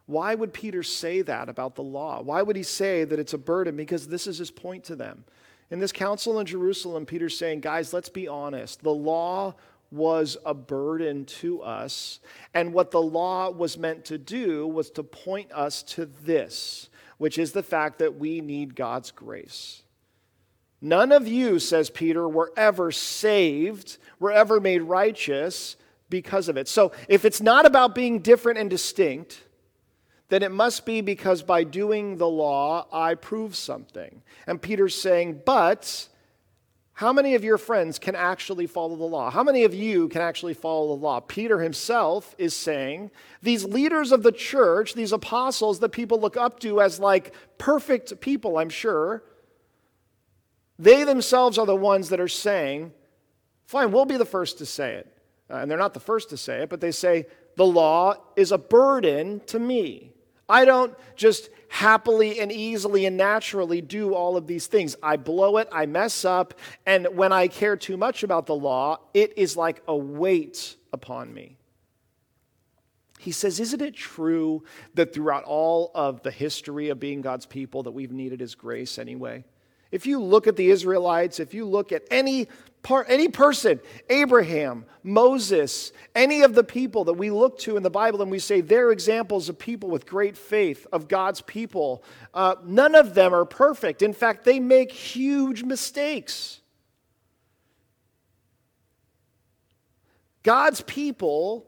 [0.04, 2.20] Why would Peter say that about the law?
[2.20, 3.74] Why would he say that it's a burden?
[3.74, 5.24] Because this is his point to them.
[5.70, 8.82] In this council in Jerusalem, Peter's saying, guys, let's be honest.
[8.82, 9.54] The law
[9.92, 12.20] was a burden to us.
[12.54, 16.88] And what the law was meant to do was to point us to this,
[17.18, 19.82] which is the fact that we need God's grace.
[20.80, 25.76] None of you, says Peter, were ever saved, were ever made righteous
[26.08, 26.66] because of it.
[26.66, 29.44] So if it's not about being different and distinct,
[30.28, 34.22] then it must be because by doing the law, I prove something.
[34.46, 36.08] And Peter's saying, but
[37.02, 39.28] how many of your friends can actually follow the law?
[39.28, 41.18] How many of you can actually follow the law?
[41.18, 43.10] Peter himself is saying
[43.42, 48.20] these leaders of the church, these apostles that people look up to as like perfect
[48.20, 49.24] people, I'm sure,
[50.78, 52.92] they themselves are the ones that are saying,
[53.66, 55.12] fine, we'll be the first to say it.
[55.50, 57.26] Uh, and they're not the first to say it, but they say,
[57.56, 60.12] the law is a burden to me.
[60.48, 64.94] I don't just happily and easily and naturally do all of these things.
[65.02, 66.52] I blow it, I mess up,
[66.84, 71.32] and when I care too much about the law, it is like a weight upon
[71.32, 71.56] me.
[73.18, 77.84] He says, Isn't it true that throughout all of the history of being God's people
[77.84, 79.42] that we've needed His grace anyway?
[79.92, 82.48] If you look at the Israelites, if you look at any
[82.82, 83.78] part, any person,
[84.08, 88.38] Abraham, Moses, any of the people that we look to in the Bible and we
[88.38, 92.02] say they're examples of people with great faith, of God's people,
[92.34, 94.02] uh, none of them are perfect.
[94.02, 96.60] In fact, they make huge mistakes.
[100.42, 101.66] God's people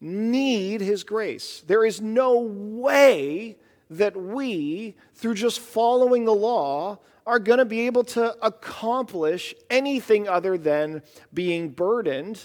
[0.00, 1.62] need his grace.
[1.66, 3.56] There is no way
[3.90, 7.00] that we, through just following the law,
[7.30, 11.00] are going to be able to accomplish anything other than
[11.32, 12.44] being burdened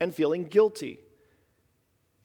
[0.00, 0.98] and feeling guilty.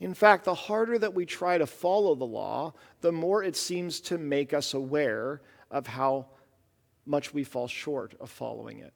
[0.01, 4.01] In fact, the harder that we try to follow the law, the more it seems
[4.01, 6.25] to make us aware of how
[7.05, 8.93] much we fall short of following it.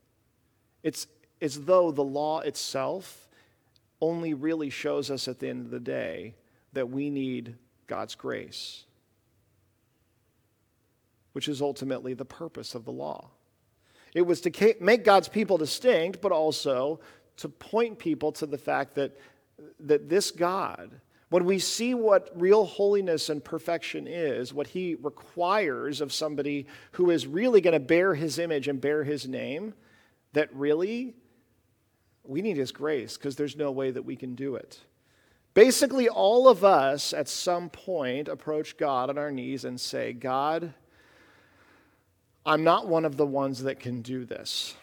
[0.83, 1.07] It's
[1.41, 3.29] as though the law itself
[4.01, 6.35] only really shows us at the end of the day
[6.73, 7.55] that we need
[7.87, 8.83] God's grace
[11.33, 13.29] which is ultimately the purpose of the law.
[14.13, 16.99] It was to make God's people distinct, but also
[17.37, 19.17] to point people to the fact that,
[19.79, 26.01] that this God, when we see what real holiness and perfection is, what he requires
[26.01, 29.73] of somebody who is really going to bear his image and bear his name,
[30.33, 31.15] that really
[32.23, 34.79] we need his grace because there's no way that we can do it.
[35.53, 40.73] Basically, all of us at some point approach God on our knees and say, God,
[42.45, 44.75] I'm not one of the ones that can do this,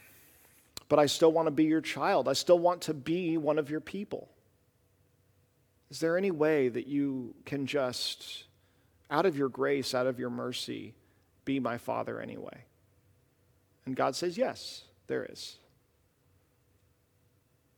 [0.88, 2.28] but I still want to be your child.
[2.28, 4.28] I still want to be one of your people.
[5.90, 8.44] Is there any way that you can just,
[9.10, 10.94] out of your grace, out of your mercy,
[11.44, 12.64] be my father anyway?
[13.86, 15.56] And God says, Yes, there is.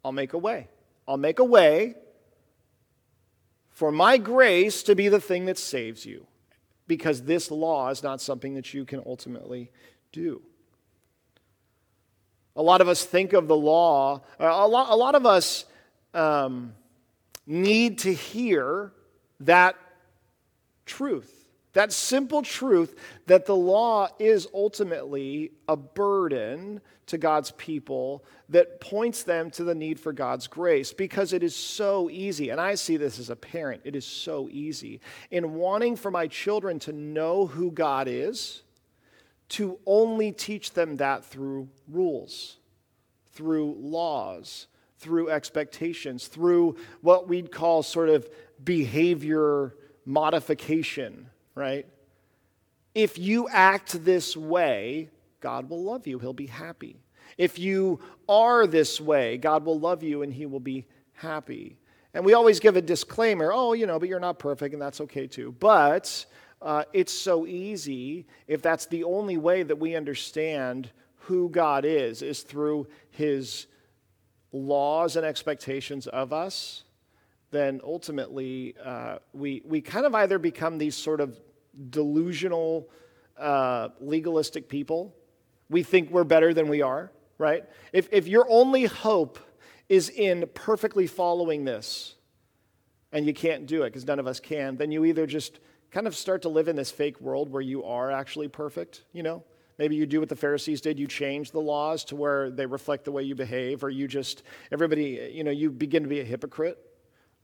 [0.04, 0.68] I'll make a way.
[1.06, 1.94] I'll make a way
[3.70, 6.26] for my grace to be the thing that saves you,
[6.90, 9.70] because this law is not something that you can ultimately
[10.10, 10.42] do.
[12.56, 15.66] A lot of us think of the law, a lot, a lot of us
[16.14, 16.74] um,
[17.46, 18.90] need to hear
[19.38, 19.76] that
[20.84, 21.39] truth.
[21.72, 22.96] That simple truth
[23.26, 29.74] that the law is ultimately a burden to God's people that points them to the
[29.74, 32.50] need for God's grace because it is so easy.
[32.50, 35.00] And I see this as a parent, it is so easy
[35.30, 38.62] in wanting for my children to know who God is,
[39.50, 42.58] to only teach them that through rules,
[43.32, 44.66] through laws,
[44.98, 48.28] through expectations, through what we'd call sort of
[48.62, 51.28] behavior modification
[51.60, 51.86] right?
[52.94, 56.18] If you act this way, God will love you.
[56.18, 56.96] He'll be happy.
[57.38, 61.76] If you are this way, God will love you and he will be happy.
[62.12, 65.00] And we always give a disclaimer oh, you know, but you're not perfect, and that's
[65.02, 65.54] okay too.
[65.60, 66.24] But
[66.60, 70.90] uh, it's so easy if that's the only way that we understand
[71.24, 73.66] who God is, is through his
[74.52, 76.82] laws and expectations of us,
[77.50, 81.38] then ultimately uh, we, we kind of either become these sort of
[81.90, 82.88] delusional,
[83.38, 85.14] uh, legalistic people.
[85.68, 87.64] We think we're better than we are, right?
[87.92, 89.38] If, if your only hope
[89.88, 92.14] is in perfectly following this,
[93.12, 95.58] and you can't do it because none of us can, then you either just
[95.90, 99.22] kind of start to live in this fake world where you are actually perfect, you
[99.22, 99.42] know?
[99.78, 103.04] Maybe you do what the Pharisees did, you change the laws to where they reflect
[103.04, 106.24] the way you behave, or you just, everybody, you know, you begin to be a
[106.24, 106.78] hypocrite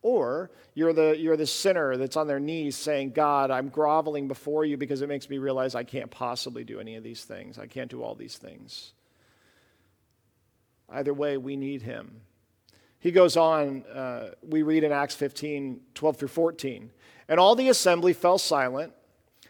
[0.06, 4.64] or you're the, you're the sinner that's on their knees saying, God, I'm groveling before
[4.64, 7.58] you because it makes me realize I can't possibly do any of these things.
[7.58, 8.92] I can't do all these things.
[10.88, 12.20] Either way, we need him.
[13.00, 16.92] He goes on, uh, we read in Acts 15 12 through 14.
[17.26, 18.92] And all the assembly fell silent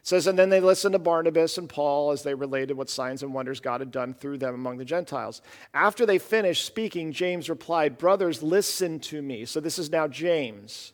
[0.07, 3.35] says, and then they listened to Barnabas and Paul as they related what signs and
[3.35, 5.43] wonders God had done through them among the Gentiles.
[5.75, 9.45] After they finished speaking, James replied, Brothers, listen to me.
[9.47, 10.93] So this is now James.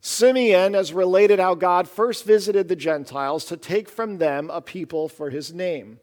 [0.00, 5.10] Simeon has related how God first visited the Gentiles to take from them a people
[5.10, 6.00] for his name.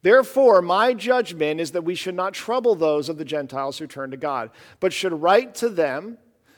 [0.00, 4.12] Therefore, my judgment is that we should not trouble those of the Gentiles who turn
[4.12, 4.50] to God,
[4.80, 6.16] but should write to them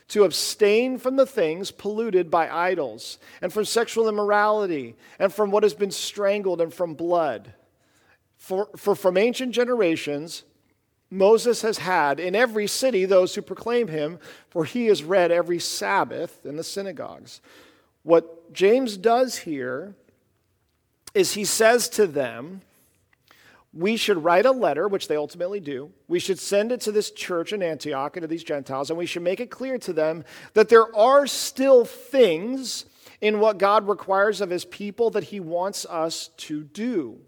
[0.09, 5.63] to abstain from the things polluted by idols, and from sexual immorality, and from what
[5.63, 7.55] has been strangled, and from blood.
[8.37, 10.45] For, for from ancient generations,
[11.11, 14.19] Moses has had in every city those who proclaim him,
[14.51, 17.41] for he is read every Sabbath in the synagogues.
[18.03, 19.95] What James does here
[21.15, 22.63] is he says to them,
[23.75, 25.91] we should write a letter, which they ultimately do.
[26.07, 29.07] We should send it to this church in Antioch and to these Gentiles, and we
[29.07, 32.87] should make it clear to them that there are still things
[33.21, 37.19] in what God requires of his people that he wants us to do.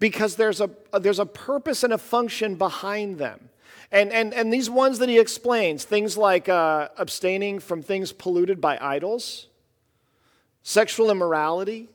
[0.00, 3.50] Because there's a, there's a purpose and a function behind them.
[3.90, 8.60] And, and, and these ones that he explains, things like uh, abstaining from things polluted
[8.60, 9.48] by idols,
[10.62, 11.88] sexual immorality,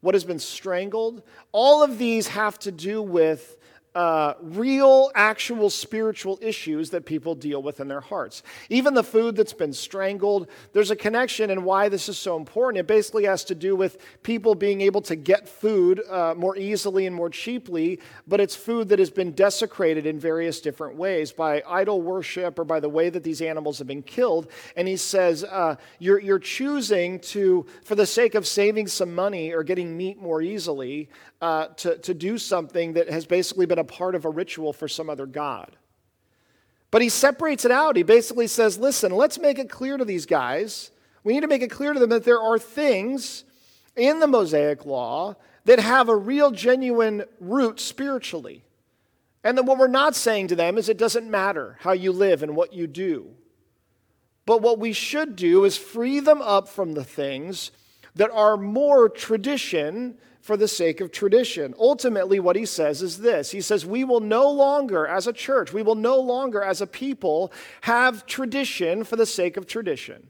[0.00, 1.22] what has been strangled.
[1.52, 3.55] All of these have to do with
[3.96, 8.42] uh, real, actual spiritual issues that people deal with in their hearts.
[8.68, 12.78] Even the food that's been strangled, there's a connection in why this is so important.
[12.78, 17.06] It basically has to do with people being able to get food uh, more easily
[17.06, 21.62] and more cheaply, but it's food that has been desecrated in various different ways by
[21.66, 24.48] idol worship or by the way that these animals have been killed.
[24.76, 29.54] And he says, uh, you're, you're choosing to, for the sake of saving some money
[29.54, 31.08] or getting meat more easily,
[31.40, 34.88] uh, to, to do something that has basically been a part of a ritual for
[34.88, 35.76] some other god.
[36.90, 37.96] But he separates it out.
[37.96, 40.90] He basically says, listen, let's make it clear to these guys.
[41.24, 43.44] We need to make it clear to them that there are things
[43.96, 48.62] in the Mosaic law that have a real, genuine root spiritually.
[49.42, 52.42] And that what we're not saying to them is it doesn't matter how you live
[52.42, 53.30] and what you do.
[54.44, 57.72] But what we should do is free them up from the things
[58.16, 61.74] that are more tradition for the sake of tradition.
[61.78, 65.72] Ultimately, what he says is this He says, We will no longer, as a church,
[65.72, 67.52] we will no longer, as a people,
[67.82, 70.28] have tradition for the sake of tradition.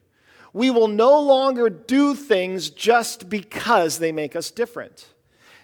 [0.53, 5.07] We will no longer do things just because they make us different.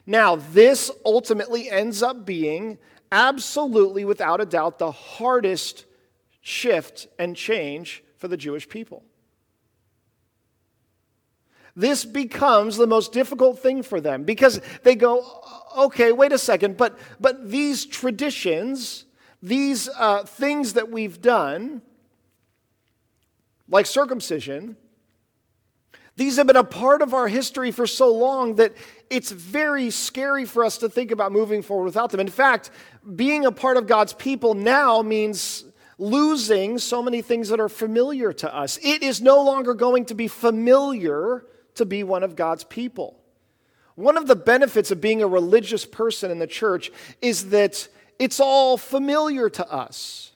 [0.05, 2.79] Now, this ultimately ends up being
[3.11, 5.87] absolutely, without a doubt, the hardest
[6.43, 9.03] shift and change for the Jewish people.
[11.75, 15.25] This becomes the most difficult thing for them because they go,
[15.77, 19.07] okay, wait a second, but, but these traditions,
[19.43, 21.81] these uh, things that we've done,
[23.68, 24.77] like circumcision,
[26.16, 28.75] these have been a part of our history for so long that
[29.09, 32.20] it's very scary for us to think about moving forward without them.
[32.20, 32.70] In fact,
[33.16, 35.64] being a part of God's people now means
[35.97, 38.79] losing so many things that are familiar to us.
[38.83, 43.18] It is no longer going to be familiar to be one of God's people.
[43.95, 48.41] One of the benefits of being a religious person in the church is that it's
[48.41, 50.32] all familiar to us.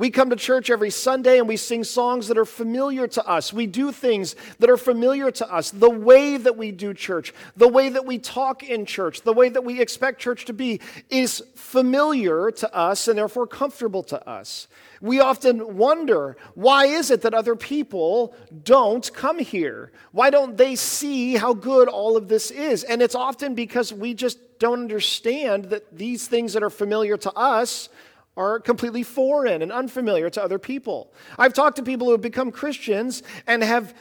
[0.00, 3.52] We come to church every Sunday and we sing songs that are familiar to us.
[3.52, 5.70] We do things that are familiar to us.
[5.72, 9.50] The way that we do church, the way that we talk in church, the way
[9.50, 10.80] that we expect church to be
[11.10, 14.68] is familiar to us and therefore comfortable to us.
[15.02, 18.34] We often wonder why is it that other people
[18.64, 19.92] don't come here?
[20.12, 22.84] Why don't they see how good all of this is?
[22.84, 27.32] And it's often because we just don't understand that these things that are familiar to
[27.32, 27.90] us
[28.36, 31.12] are completely foreign and unfamiliar to other people.
[31.38, 33.94] I've talked to people who have become Christians and have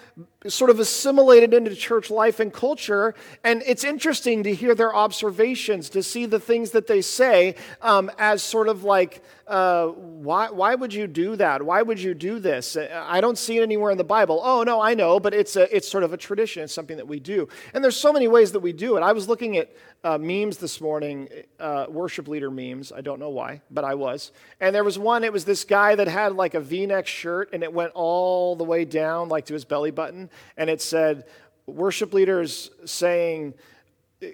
[0.47, 3.13] sort of assimilated into church life and culture,
[3.43, 8.09] and it's interesting to hear their observations, to see the things that they say um,
[8.17, 11.61] as sort of like, uh, why, why would you do that?
[11.61, 12.77] Why would you do this?
[12.77, 14.39] I don't see it anywhere in the Bible.
[14.41, 16.63] Oh, no, I know, but it's, a, it's sort of a tradition.
[16.63, 17.49] It's something that we do.
[17.73, 19.01] And there's so many ways that we do it.
[19.01, 21.27] I was looking at uh, memes this morning,
[21.59, 22.91] uh, worship leader memes.
[22.91, 24.31] I don't know why, but I was.
[24.61, 27.49] And there was one, it was this guy that had like a v neck shirt
[27.51, 30.28] and it went all the way down, like to his belly button.
[30.57, 31.25] And it said,
[31.65, 33.53] worship leaders saying,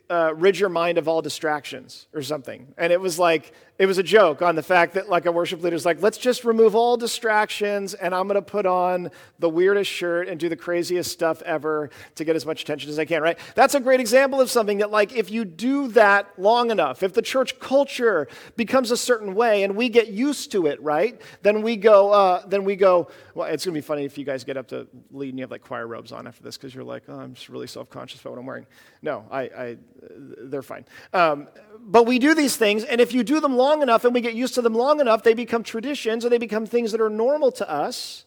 [0.09, 2.73] uh, rid your mind of all distractions or something.
[2.77, 5.61] And it was like, it was a joke on the fact that like a worship
[5.61, 9.49] leader is like, let's just remove all distractions and I'm going to put on the
[9.49, 13.03] weirdest shirt and do the craziest stuff ever to get as much attention as I
[13.03, 13.37] can, right?
[13.53, 17.13] That's a great example of something that like if you do that long enough, if
[17.13, 21.19] the church culture becomes a certain way and we get used to it, right?
[21.41, 24.23] Then we go, uh, then we go, well, it's going to be funny if you
[24.23, 26.73] guys get up to lead and you have like choir robes on after this because
[26.73, 28.67] you're like, oh, I'm just really self-conscious about what I'm wearing.
[29.01, 29.77] No, I, I
[30.17, 30.85] they're fine.
[31.13, 31.49] Um,
[31.79, 34.33] but we do these things, and if you do them long enough and we get
[34.33, 37.51] used to them long enough, they become traditions and they become things that are normal
[37.53, 38.25] to us.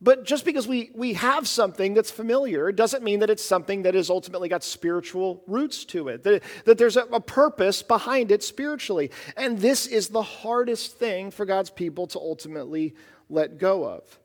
[0.00, 3.94] But just because we, we have something that's familiar doesn't mean that it's something that
[3.94, 8.42] has ultimately got spiritual roots to it, that, that there's a, a purpose behind it
[8.42, 9.10] spiritually.
[9.34, 12.94] And this is the hardest thing for God's people to ultimately
[13.30, 14.18] let go of.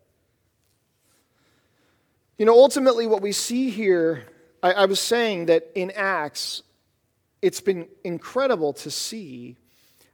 [2.37, 4.25] You know, ultimately, what we see here,
[4.61, 6.63] I, I was saying that in Acts,
[7.41, 9.57] it's been incredible to see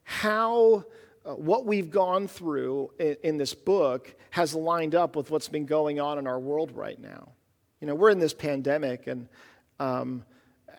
[0.05, 0.85] how
[1.25, 5.65] uh, what we've gone through in, in, this book has lined up with what's been
[5.65, 7.29] going on in our world right now.
[7.81, 9.27] You know, we're in this pandemic, and
[9.79, 10.23] um,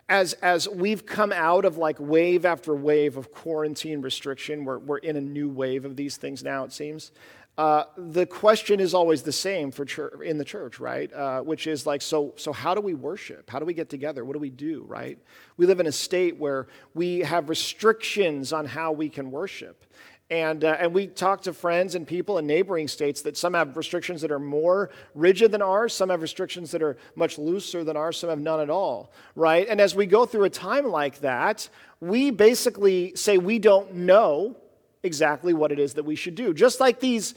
[0.07, 4.97] as, as we've come out of like wave after wave of quarantine restriction, we're, we're
[4.99, 7.11] in a new wave of these things now, it seems.
[7.57, 11.11] Uh, the question is always the same for church, in the church, right?
[11.11, 13.49] Uh, which is like, so, so how do we worship?
[13.49, 14.23] How do we get together?
[14.23, 15.17] What do we do, right?
[15.57, 19.85] We live in a state where we have restrictions on how we can worship.
[20.29, 23.75] And, uh, and we talk to friends and people in neighboring states that some have
[23.75, 27.97] restrictions that are more rigid than ours, some have restrictions that are much looser than
[27.97, 29.67] ours, some have none at all, right?
[29.67, 31.69] And as we go through a time like that,
[32.01, 34.57] we basically say we don't know
[35.03, 36.53] exactly what it is that we should do.
[36.53, 37.35] Just like these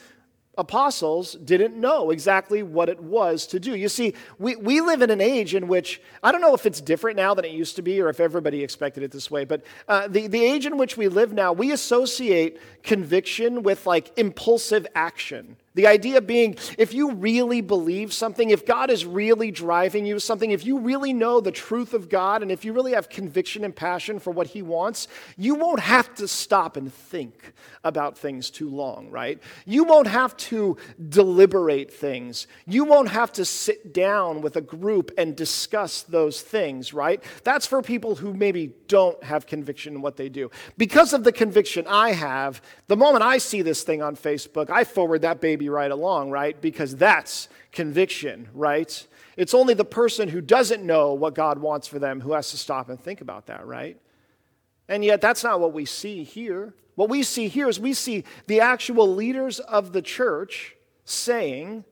[0.58, 3.74] apostles didn't know exactly what it was to do.
[3.74, 6.80] You see, we, we live in an age in which, I don't know if it's
[6.80, 9.62] different now than it used to be or if everybody expected it this way, but
[9.88, 14.86] uh, the, the age in which we live now, we associate conviction with like impulsive
[14.94, 15.56] action.
[15.74, 20.50] The idea being, if you really believe something, if God is really driving you something,
[20.50, 23.74] if you really know the truth of God, and if you really have conviction and
[23.74, 25.06] passion for what He wants,
[25.36, 27.52] you won't have to stop and think
[27.84, 29.40] about things too long, right?
[29.64, 30.76] You won't have to
[31.08, 32.48] deliberate things.
[32.66, 37.22] You won't have to sit down with a group and discuss those things, right?
[37.44, 40.50] That's for people who maybe don't have conviction in what they do.
[40.76, 44.82] Because of the conviction I have, the moment I see this thing on Facebook, I
[44.82, 46.58] forward that baby baby right along, right?
[46.58, 49.06] Because that's conviction, right?
[49.36, 52.56] It's only the person who doesn't know what God wants for them who has to
[52.56, 54.00] stop and think about that, right?
[54.88, 56.72] And yet, that's not what we see here.
[56.94, 61.84] What we see here is we see the actual leaders of the church saying,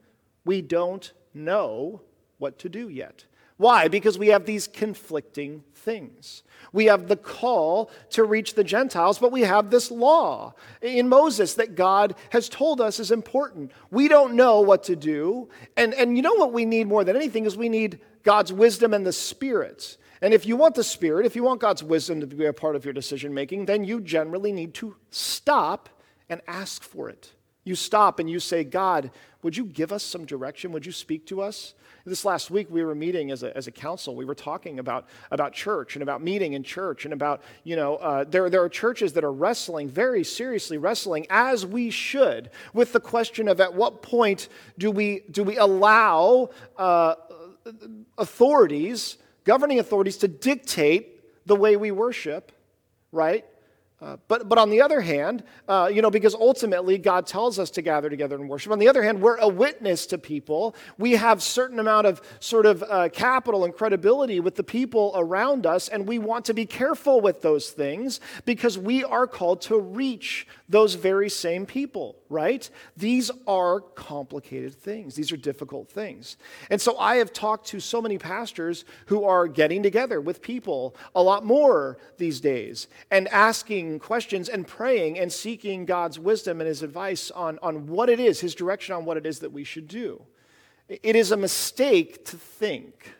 [0.47, 2.01] We don't know
[2.39, 3.27] what to do yet.
[3.59, 3.89] Why?
[3.89, 6.45] Because we have these conflicting things.
[6.73, 11.55] We have the call to reach the Gentiles, but we have this law in Moses
[11.55, 13.73] that God has told us is important.
[13.91, 15.49] We don't know what to do.
[15.77, 18.95] And, and you know what we need more than anything is we need God's wisdom
[18.95, 19.97] and the Spirit.
[20.23, 22.77] And if you want the Spirit, if you want God's wisdom to be a part
[22.77, 25.89] of your decision making, then you generally need to stop
[26.29, 27.33] and ask for it.
[27.69, 29.11] You stop and you say, God,
[29.43, 30.73] would you give us some direction?
[30.73, 31.75] Would you speak to us?
[32.07, 34.17] This last week, we were meeting as a, as a council.
[34.17, 37.97] We were talking about, about church and about meeting in church and about, you know,
[37.97, 42.95] uh, there, there are churches that are wrestling, very seriously wrestling, as we should, with
[42.95, 44.49] the question of at what point
[44.79, 46.49] do we, do we allow
[46.79, 47.17] uh,
[48.17, 52.51] authorities, governing authorities, to dictate the way we worship,
[53.13, 53.45] right?
[54.01, 57.69] Uh, but, but on the other hand, uh, you know, because ultimately God tells us
[57.71, 58.71] to gather together and worship.
[58.71, 60.77] On the other hand, we're a witness to people.
[60.99, 65.67] We have certain amount of sort of uh, capital and credibility with the people around
[65.67, 69.81] us, and we want to be careful with those things because we are called to
[69.81, 72.69] reach those very same people, right?
[72.97, 75.15] These are complicated things.
[75.15, 76.37] These are difficult things.
[76.71, 80.95] And so I have talked to so many pastors who are getting together with people
[81.15, 86.69] a lot more these days and asking questions and praying and seeking God's wisdom and
[86.69, 89.65] his advice on, on what it is, his direction on what it is that we
[89.65, 90.21] should do.
[90.89, 93.15] It is a mistake to think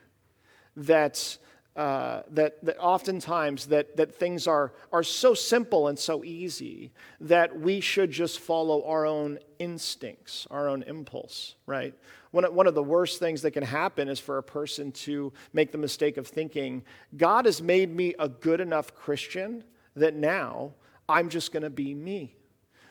[0.77, 1.39] that,
[1.79, 7.61] uh, that, that oftentimes that, that things are, are so simple and so easy that
[7.61, 11.95] we should just follow our own instincts, our own impulse, right?
[12.33, 15.71] One one of the worst things that can happen is for a person to make
[15.71, 16.83] the mistake of thinking,
[17.17, 19.63] God has made me a good enough Christian
[19.95, 20.73] that now
[21.09, 22.35] I'm just going to be me.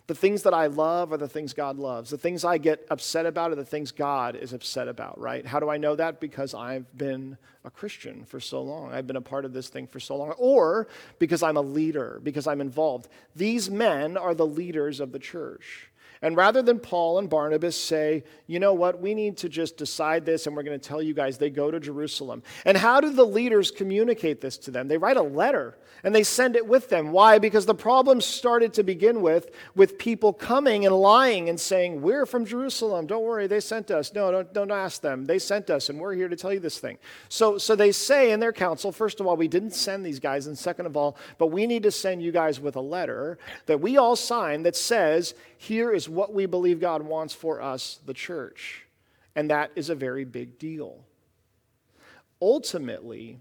[0.08, 2.10] The things that I love are the things God loves.
[2.10, 5.45] The things I get upset about are the things God is upset about, right?
[5.45, 6.22] How do I know that?
[6.22, 8.93] Because I've been a Christian for so long.
[8.93, 10.32] I've been a part of this thing for so long.
[10.38, 10.88] Or
[11.20, 13.10] because I'm a leader, because I'm involved.
[13.36, 15.87] These men are the leaders of the church.
[16.22, 20.26] And rather than Paul and Barnabas say, you know what, we need to just decide
[20.26, 22.43] this and we're going to tell you guys, they go to Jerusalem.
[22.65, 24.88] And how do the leaders communicate this to them?
[24.88, 27.11] They write a letter and they send it with them.
[27.11, 27.39] Why?
[27.39, 32.26] Because the problem started to begin with with people coming and lying and saying, We're
[32.26, 33.07] from Jerusalem.
[33.07, 34.13] Don't worry, they sent us.
[34.13, 35.26] No, don't, don't ask them.
[35.26, 36.97] They sent us and we're here to tell you this thing.
[37.30, 40.47] So, so they say in their council, first of all, we didn't send these guys.
[40.47, 43.82] And second of all, but we need to send you guys with a letter that
[43.82, 48.14] we all sign that says, Here is what we believe God wants for us, the
[48.14, 48.86] church.
[49.36, 51.03] And that is a very big deal.
[52.41, 53.39] Ultimately,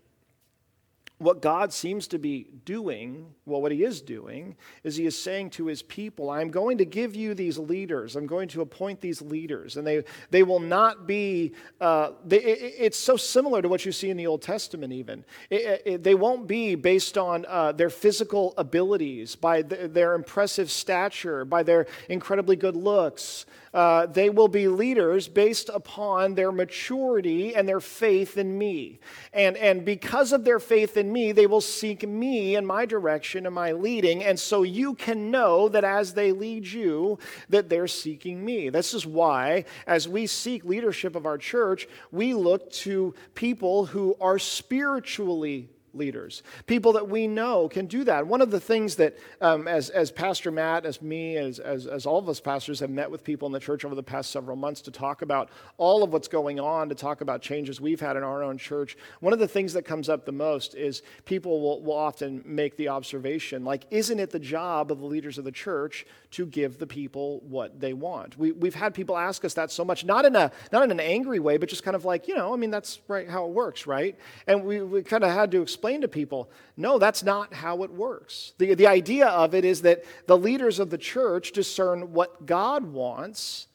[1.18, 4.54] what God seems to be doing, well, what He is doing,
[4.84, 8.16] is He is saying to His people, I'm going to give you these leaders.
[8.16, 9.78] I'm going to appoint these leaders.
[9.78, 13.92] And they, they will not be, uh, they, it, it's so similar to what you
[13.92, 15.24] see in the Old Testament, even.
[15.48, 20.70] It, it, they won't be based on uh, their physical abilities, by the, their impressive
[20.70, 23.46] stature, by their incredibly good looks.
[23.76, 28.98] Uh, they will be leaders based upon their maturity and their faith in me.
[29.34, 33.44] And, and because of their faith in me, they will seek me and my direction
[33.44, 34.24] and my leading.
[34.24, 37.18] And so you can know that as they lead you,
[37.50, 38.70] that they're seeking me.
[38.70, 44.16] This is why, as we seek leadership of our church, we look to people who
[44.22, 48.26] are spiritually leaders, people that we know can do that.
[48.26, 52.06] One of the things that, um, as, as Pastor Matt, as me, as, as, as
[52.06, 54.56] all of us pastors have met with people in the church over the past several
[54.56, 58.16] months to talk about all of what's going on, to talk about changes we've had
[58.16, 61.60] in our own church, one of the things that comes up the most is people
[61.60, 65.44] will, will often make the observation like, isn't it the job of the leaders of
[65.44, 68.38] the church to give the people what they want?
[68.38, 71.00] We, we've had people ask us that so much, not in, a, not in an
[71.00, 73.50] angry way, but just kind of like, you know, I mean, that's right how it
[73.50, 74.18] works, right?
[74.46, 77.84] And we, we kind of had to explain explain to people no, that's not how
[77.84, 78.52] it works.
[78.58, 82.84] The, the idea of it is that the leaders of the church discern what God
[82.84, 83.68] wants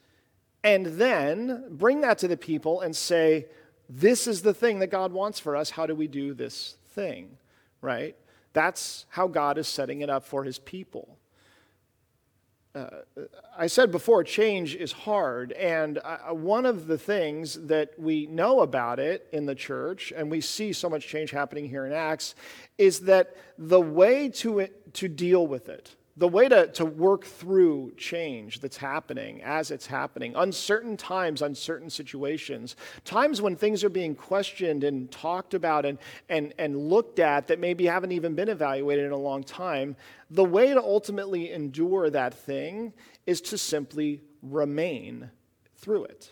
[0.61, 3.47] and then bring that to the people and say,
[3.89, 5.69] this is the thing that God wants for us.
[5.69, 7.37] How do we do this thing?
[7.79, 8.15] Right?
[8.51, 11.17] That's how God is setting it up for his people
[12.73, 12.87] uh,
[13.57, 15.51] I said before, change is hard.
[15.53, 15.99] And
[16.29, 20.73] one of the things that we know about it in the church, and we see
[20.73, 22.35] so much change happening here in Acts,
[22.77, 27.25] is that the way to, it, to deal with it, the way to, to work
[27.25, 33.89] through change that's happening as it's happening, uncertain times, uncertain situations, times when things are
[33.89, 35.97] being questioned and talked about and,
[36.29, 39.95] and, and looked at that maybe haven't even been evaluated in a long time,
[40.29, 42.93] the way to ultimately endure that thing
[43.25, 45.29] is to simply remain
[45.75, 46.31] through it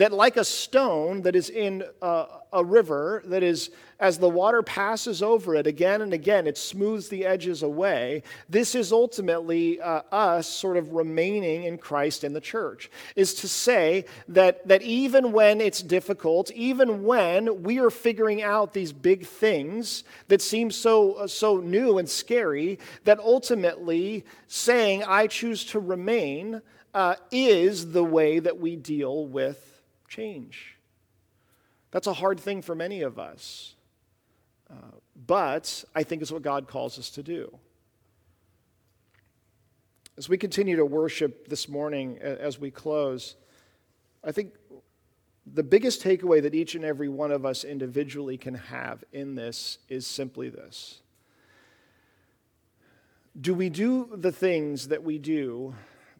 [0.00, 2.24] that like a stone that is in a,
[2.54, 7.10] a, river, that is, as the water passes over it again and again, it smooths
[7.10, 8.22] the edges away.
[8.48, 13.48] This is ultimately uh, us sort of remaining in Christ in the church, is to
[13.48, 19.26] say that, that even when it's difficult, even when we are figuring out these big
[19.26, 25.78] things that seem so, uh, so new and scary, that ultimately saying, I choose to
[25.78, 26.62] remain.
[26.92, 29.69] Uh, is the way that we deal with
[30.10, 30.76] change.
[31.92, 33.74] That's a hard thing for many of us.
[34.70, 34.74] Uh,
[35.26, 37.56] but I think it's what God calls us to do.
[40.18, 43.36] As we continue to worship this morning, as we close,
[44.22, 44.52] I think
[45.46, 49.78] the biggest takeaway that each and every one of us individually can have in this
[49.88, 51.00] is simply this
[53.40, 55.74] Do we do the things that we do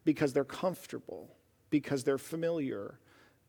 [0.04, 1.28] because they're comfortable,
[1.68, 2.94] because they're familiar,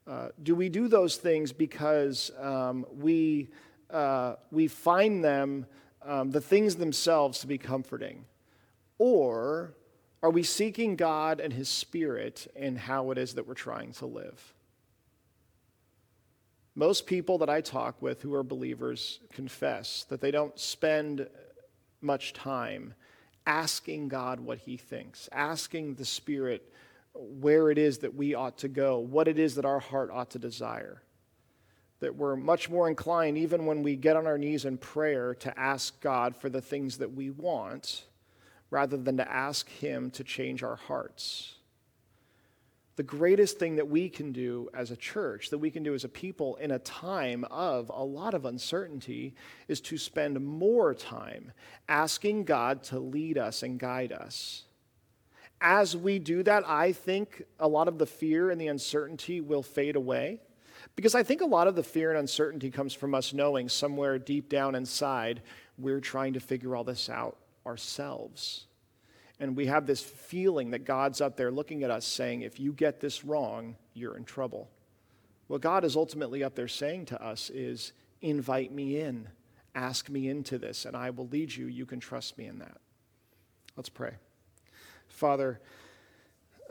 [0.07, 3.49] uh, do we do those things because um, we,
[3.89, 5.65] uh, we find them,
[6.03, 8.25] um, the things themselves, to be comforting?
[8.97, 9.75] Or
[10.23, 14.05] are we seeking God and His Spirit in how it is that we're trying to
[14.05, 14.53] live?
[16.73, 21.27] Most people that I talk with who are believers confess that they don't spend
[22.01, 22.93] much time
[23.45, 26.71] asking God what He thinks, asking the Spirit
[27.13, 30.31] where it is that we ought to go, what it is that our heart ought
[30.31, 31.01] to desire.
[31.99, 35.59] That we're much more inclined, even when we get on our knees in prayer, to
[35.59, 38.05] ask God for the things that we want
[38.69, 41.55] rather than to ask Him to change our hearts.
[42.95, 46.03] The greatest thing that we can do as a church, that we can do as
[46.03, 49.35] a people in a time of a lot of uncertainty,
[49.67, 51.51] is to spend more time
[51.87, 54.63] asking God to lead us and guide us
[55.61, 59.63] as we do that, I think a lot of the fear and the uncertainty will
[59.63, 60.39] fade away.
[60.95, 64.17] Because I think a lot of the fear and uncertainty comes from us knowing somewhere
[64.17, 65.41] deep down inside
[65.77, 68.65] we're trying to figure all this out ourselves.
[69.39, 72.73] And we have this feeling that God's up there looking at us saying, if you
[72.73, 74.69] get this wrong, you're in trouble.
[75.47, 79.27] What God is ultimately up there saying to us is, invite me in,
[79.73, 81.65] ask me into this, and I will lead you.
[81.65, 82.77] You can trust me in that.
[83.75, 84.13] Let's pray.
[85.21, 85.59] Father,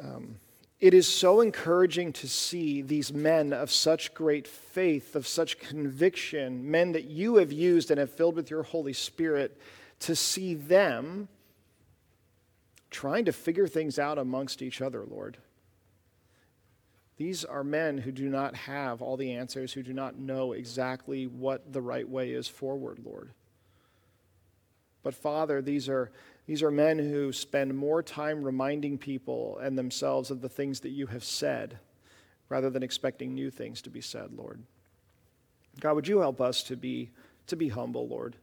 [0.02, 0.40] um,
[0.80, 6.68] it is so encouraging to see these men of such great faith, of such conviction,
[6.68, 9.56] men that you have used and have filled with your Holy Spirit,
[10.00, 11.28] to see them
[12.90, 15.36] trying to figure things out amongst each other, Lord.
[17.18, 21.28] These are men who do not have all the answers, who do not know exactly
[21.28, 23.30] what the right way is forward, Lord.
[25.04, 26.10] But Father, these are
[26.50, 30.88] these are men who spend more time reminding people and themselves of the things that
[30.88, 31.78] you have said
[32.48, 34.60] rather than expecting new things to be said, Lord.
[35.78, 37.12] God, would you help us to be,
[37.46, 38.34] to be humble, Lord?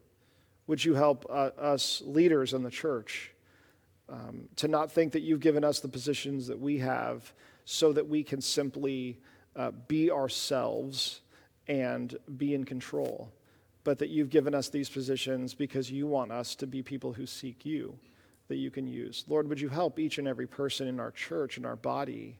[0.67, 3.33] Would you help uh, us leaders in the church
[4.07, 7.33] um, to not think that you've given us the positions that we have
[7.65, 9.19] so that we can simply
[9.57, 11.19] uh, be ourselves
[11.67, 13.33] and be in control?
[13.87, 17.25] But that you've given us these positions because you want us to be people who
[17.25, 17.97] seek you
[18.49, 19.23] that you can use.
[19.29, 22.37] Lord, would you help each and every person in our church, in our body,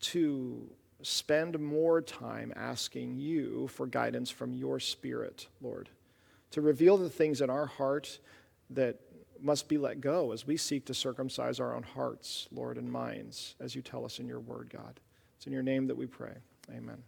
[0.00, 0.68] to
[1.00, 5.88] spend more time asking you for guidance from your spirit, Lord,
[6.50, 8.18] to reveal the things in our heart
[8.68, 9.00] that
[9.40, 13.54] must be let go as we seek to circumcise our own hearts, Lord, and minds,
[13.58, 15.00] as you tell us in your word, God.
[15.38, 16.34] It's in your name that we pray.
[16.70, 17.02] Amen.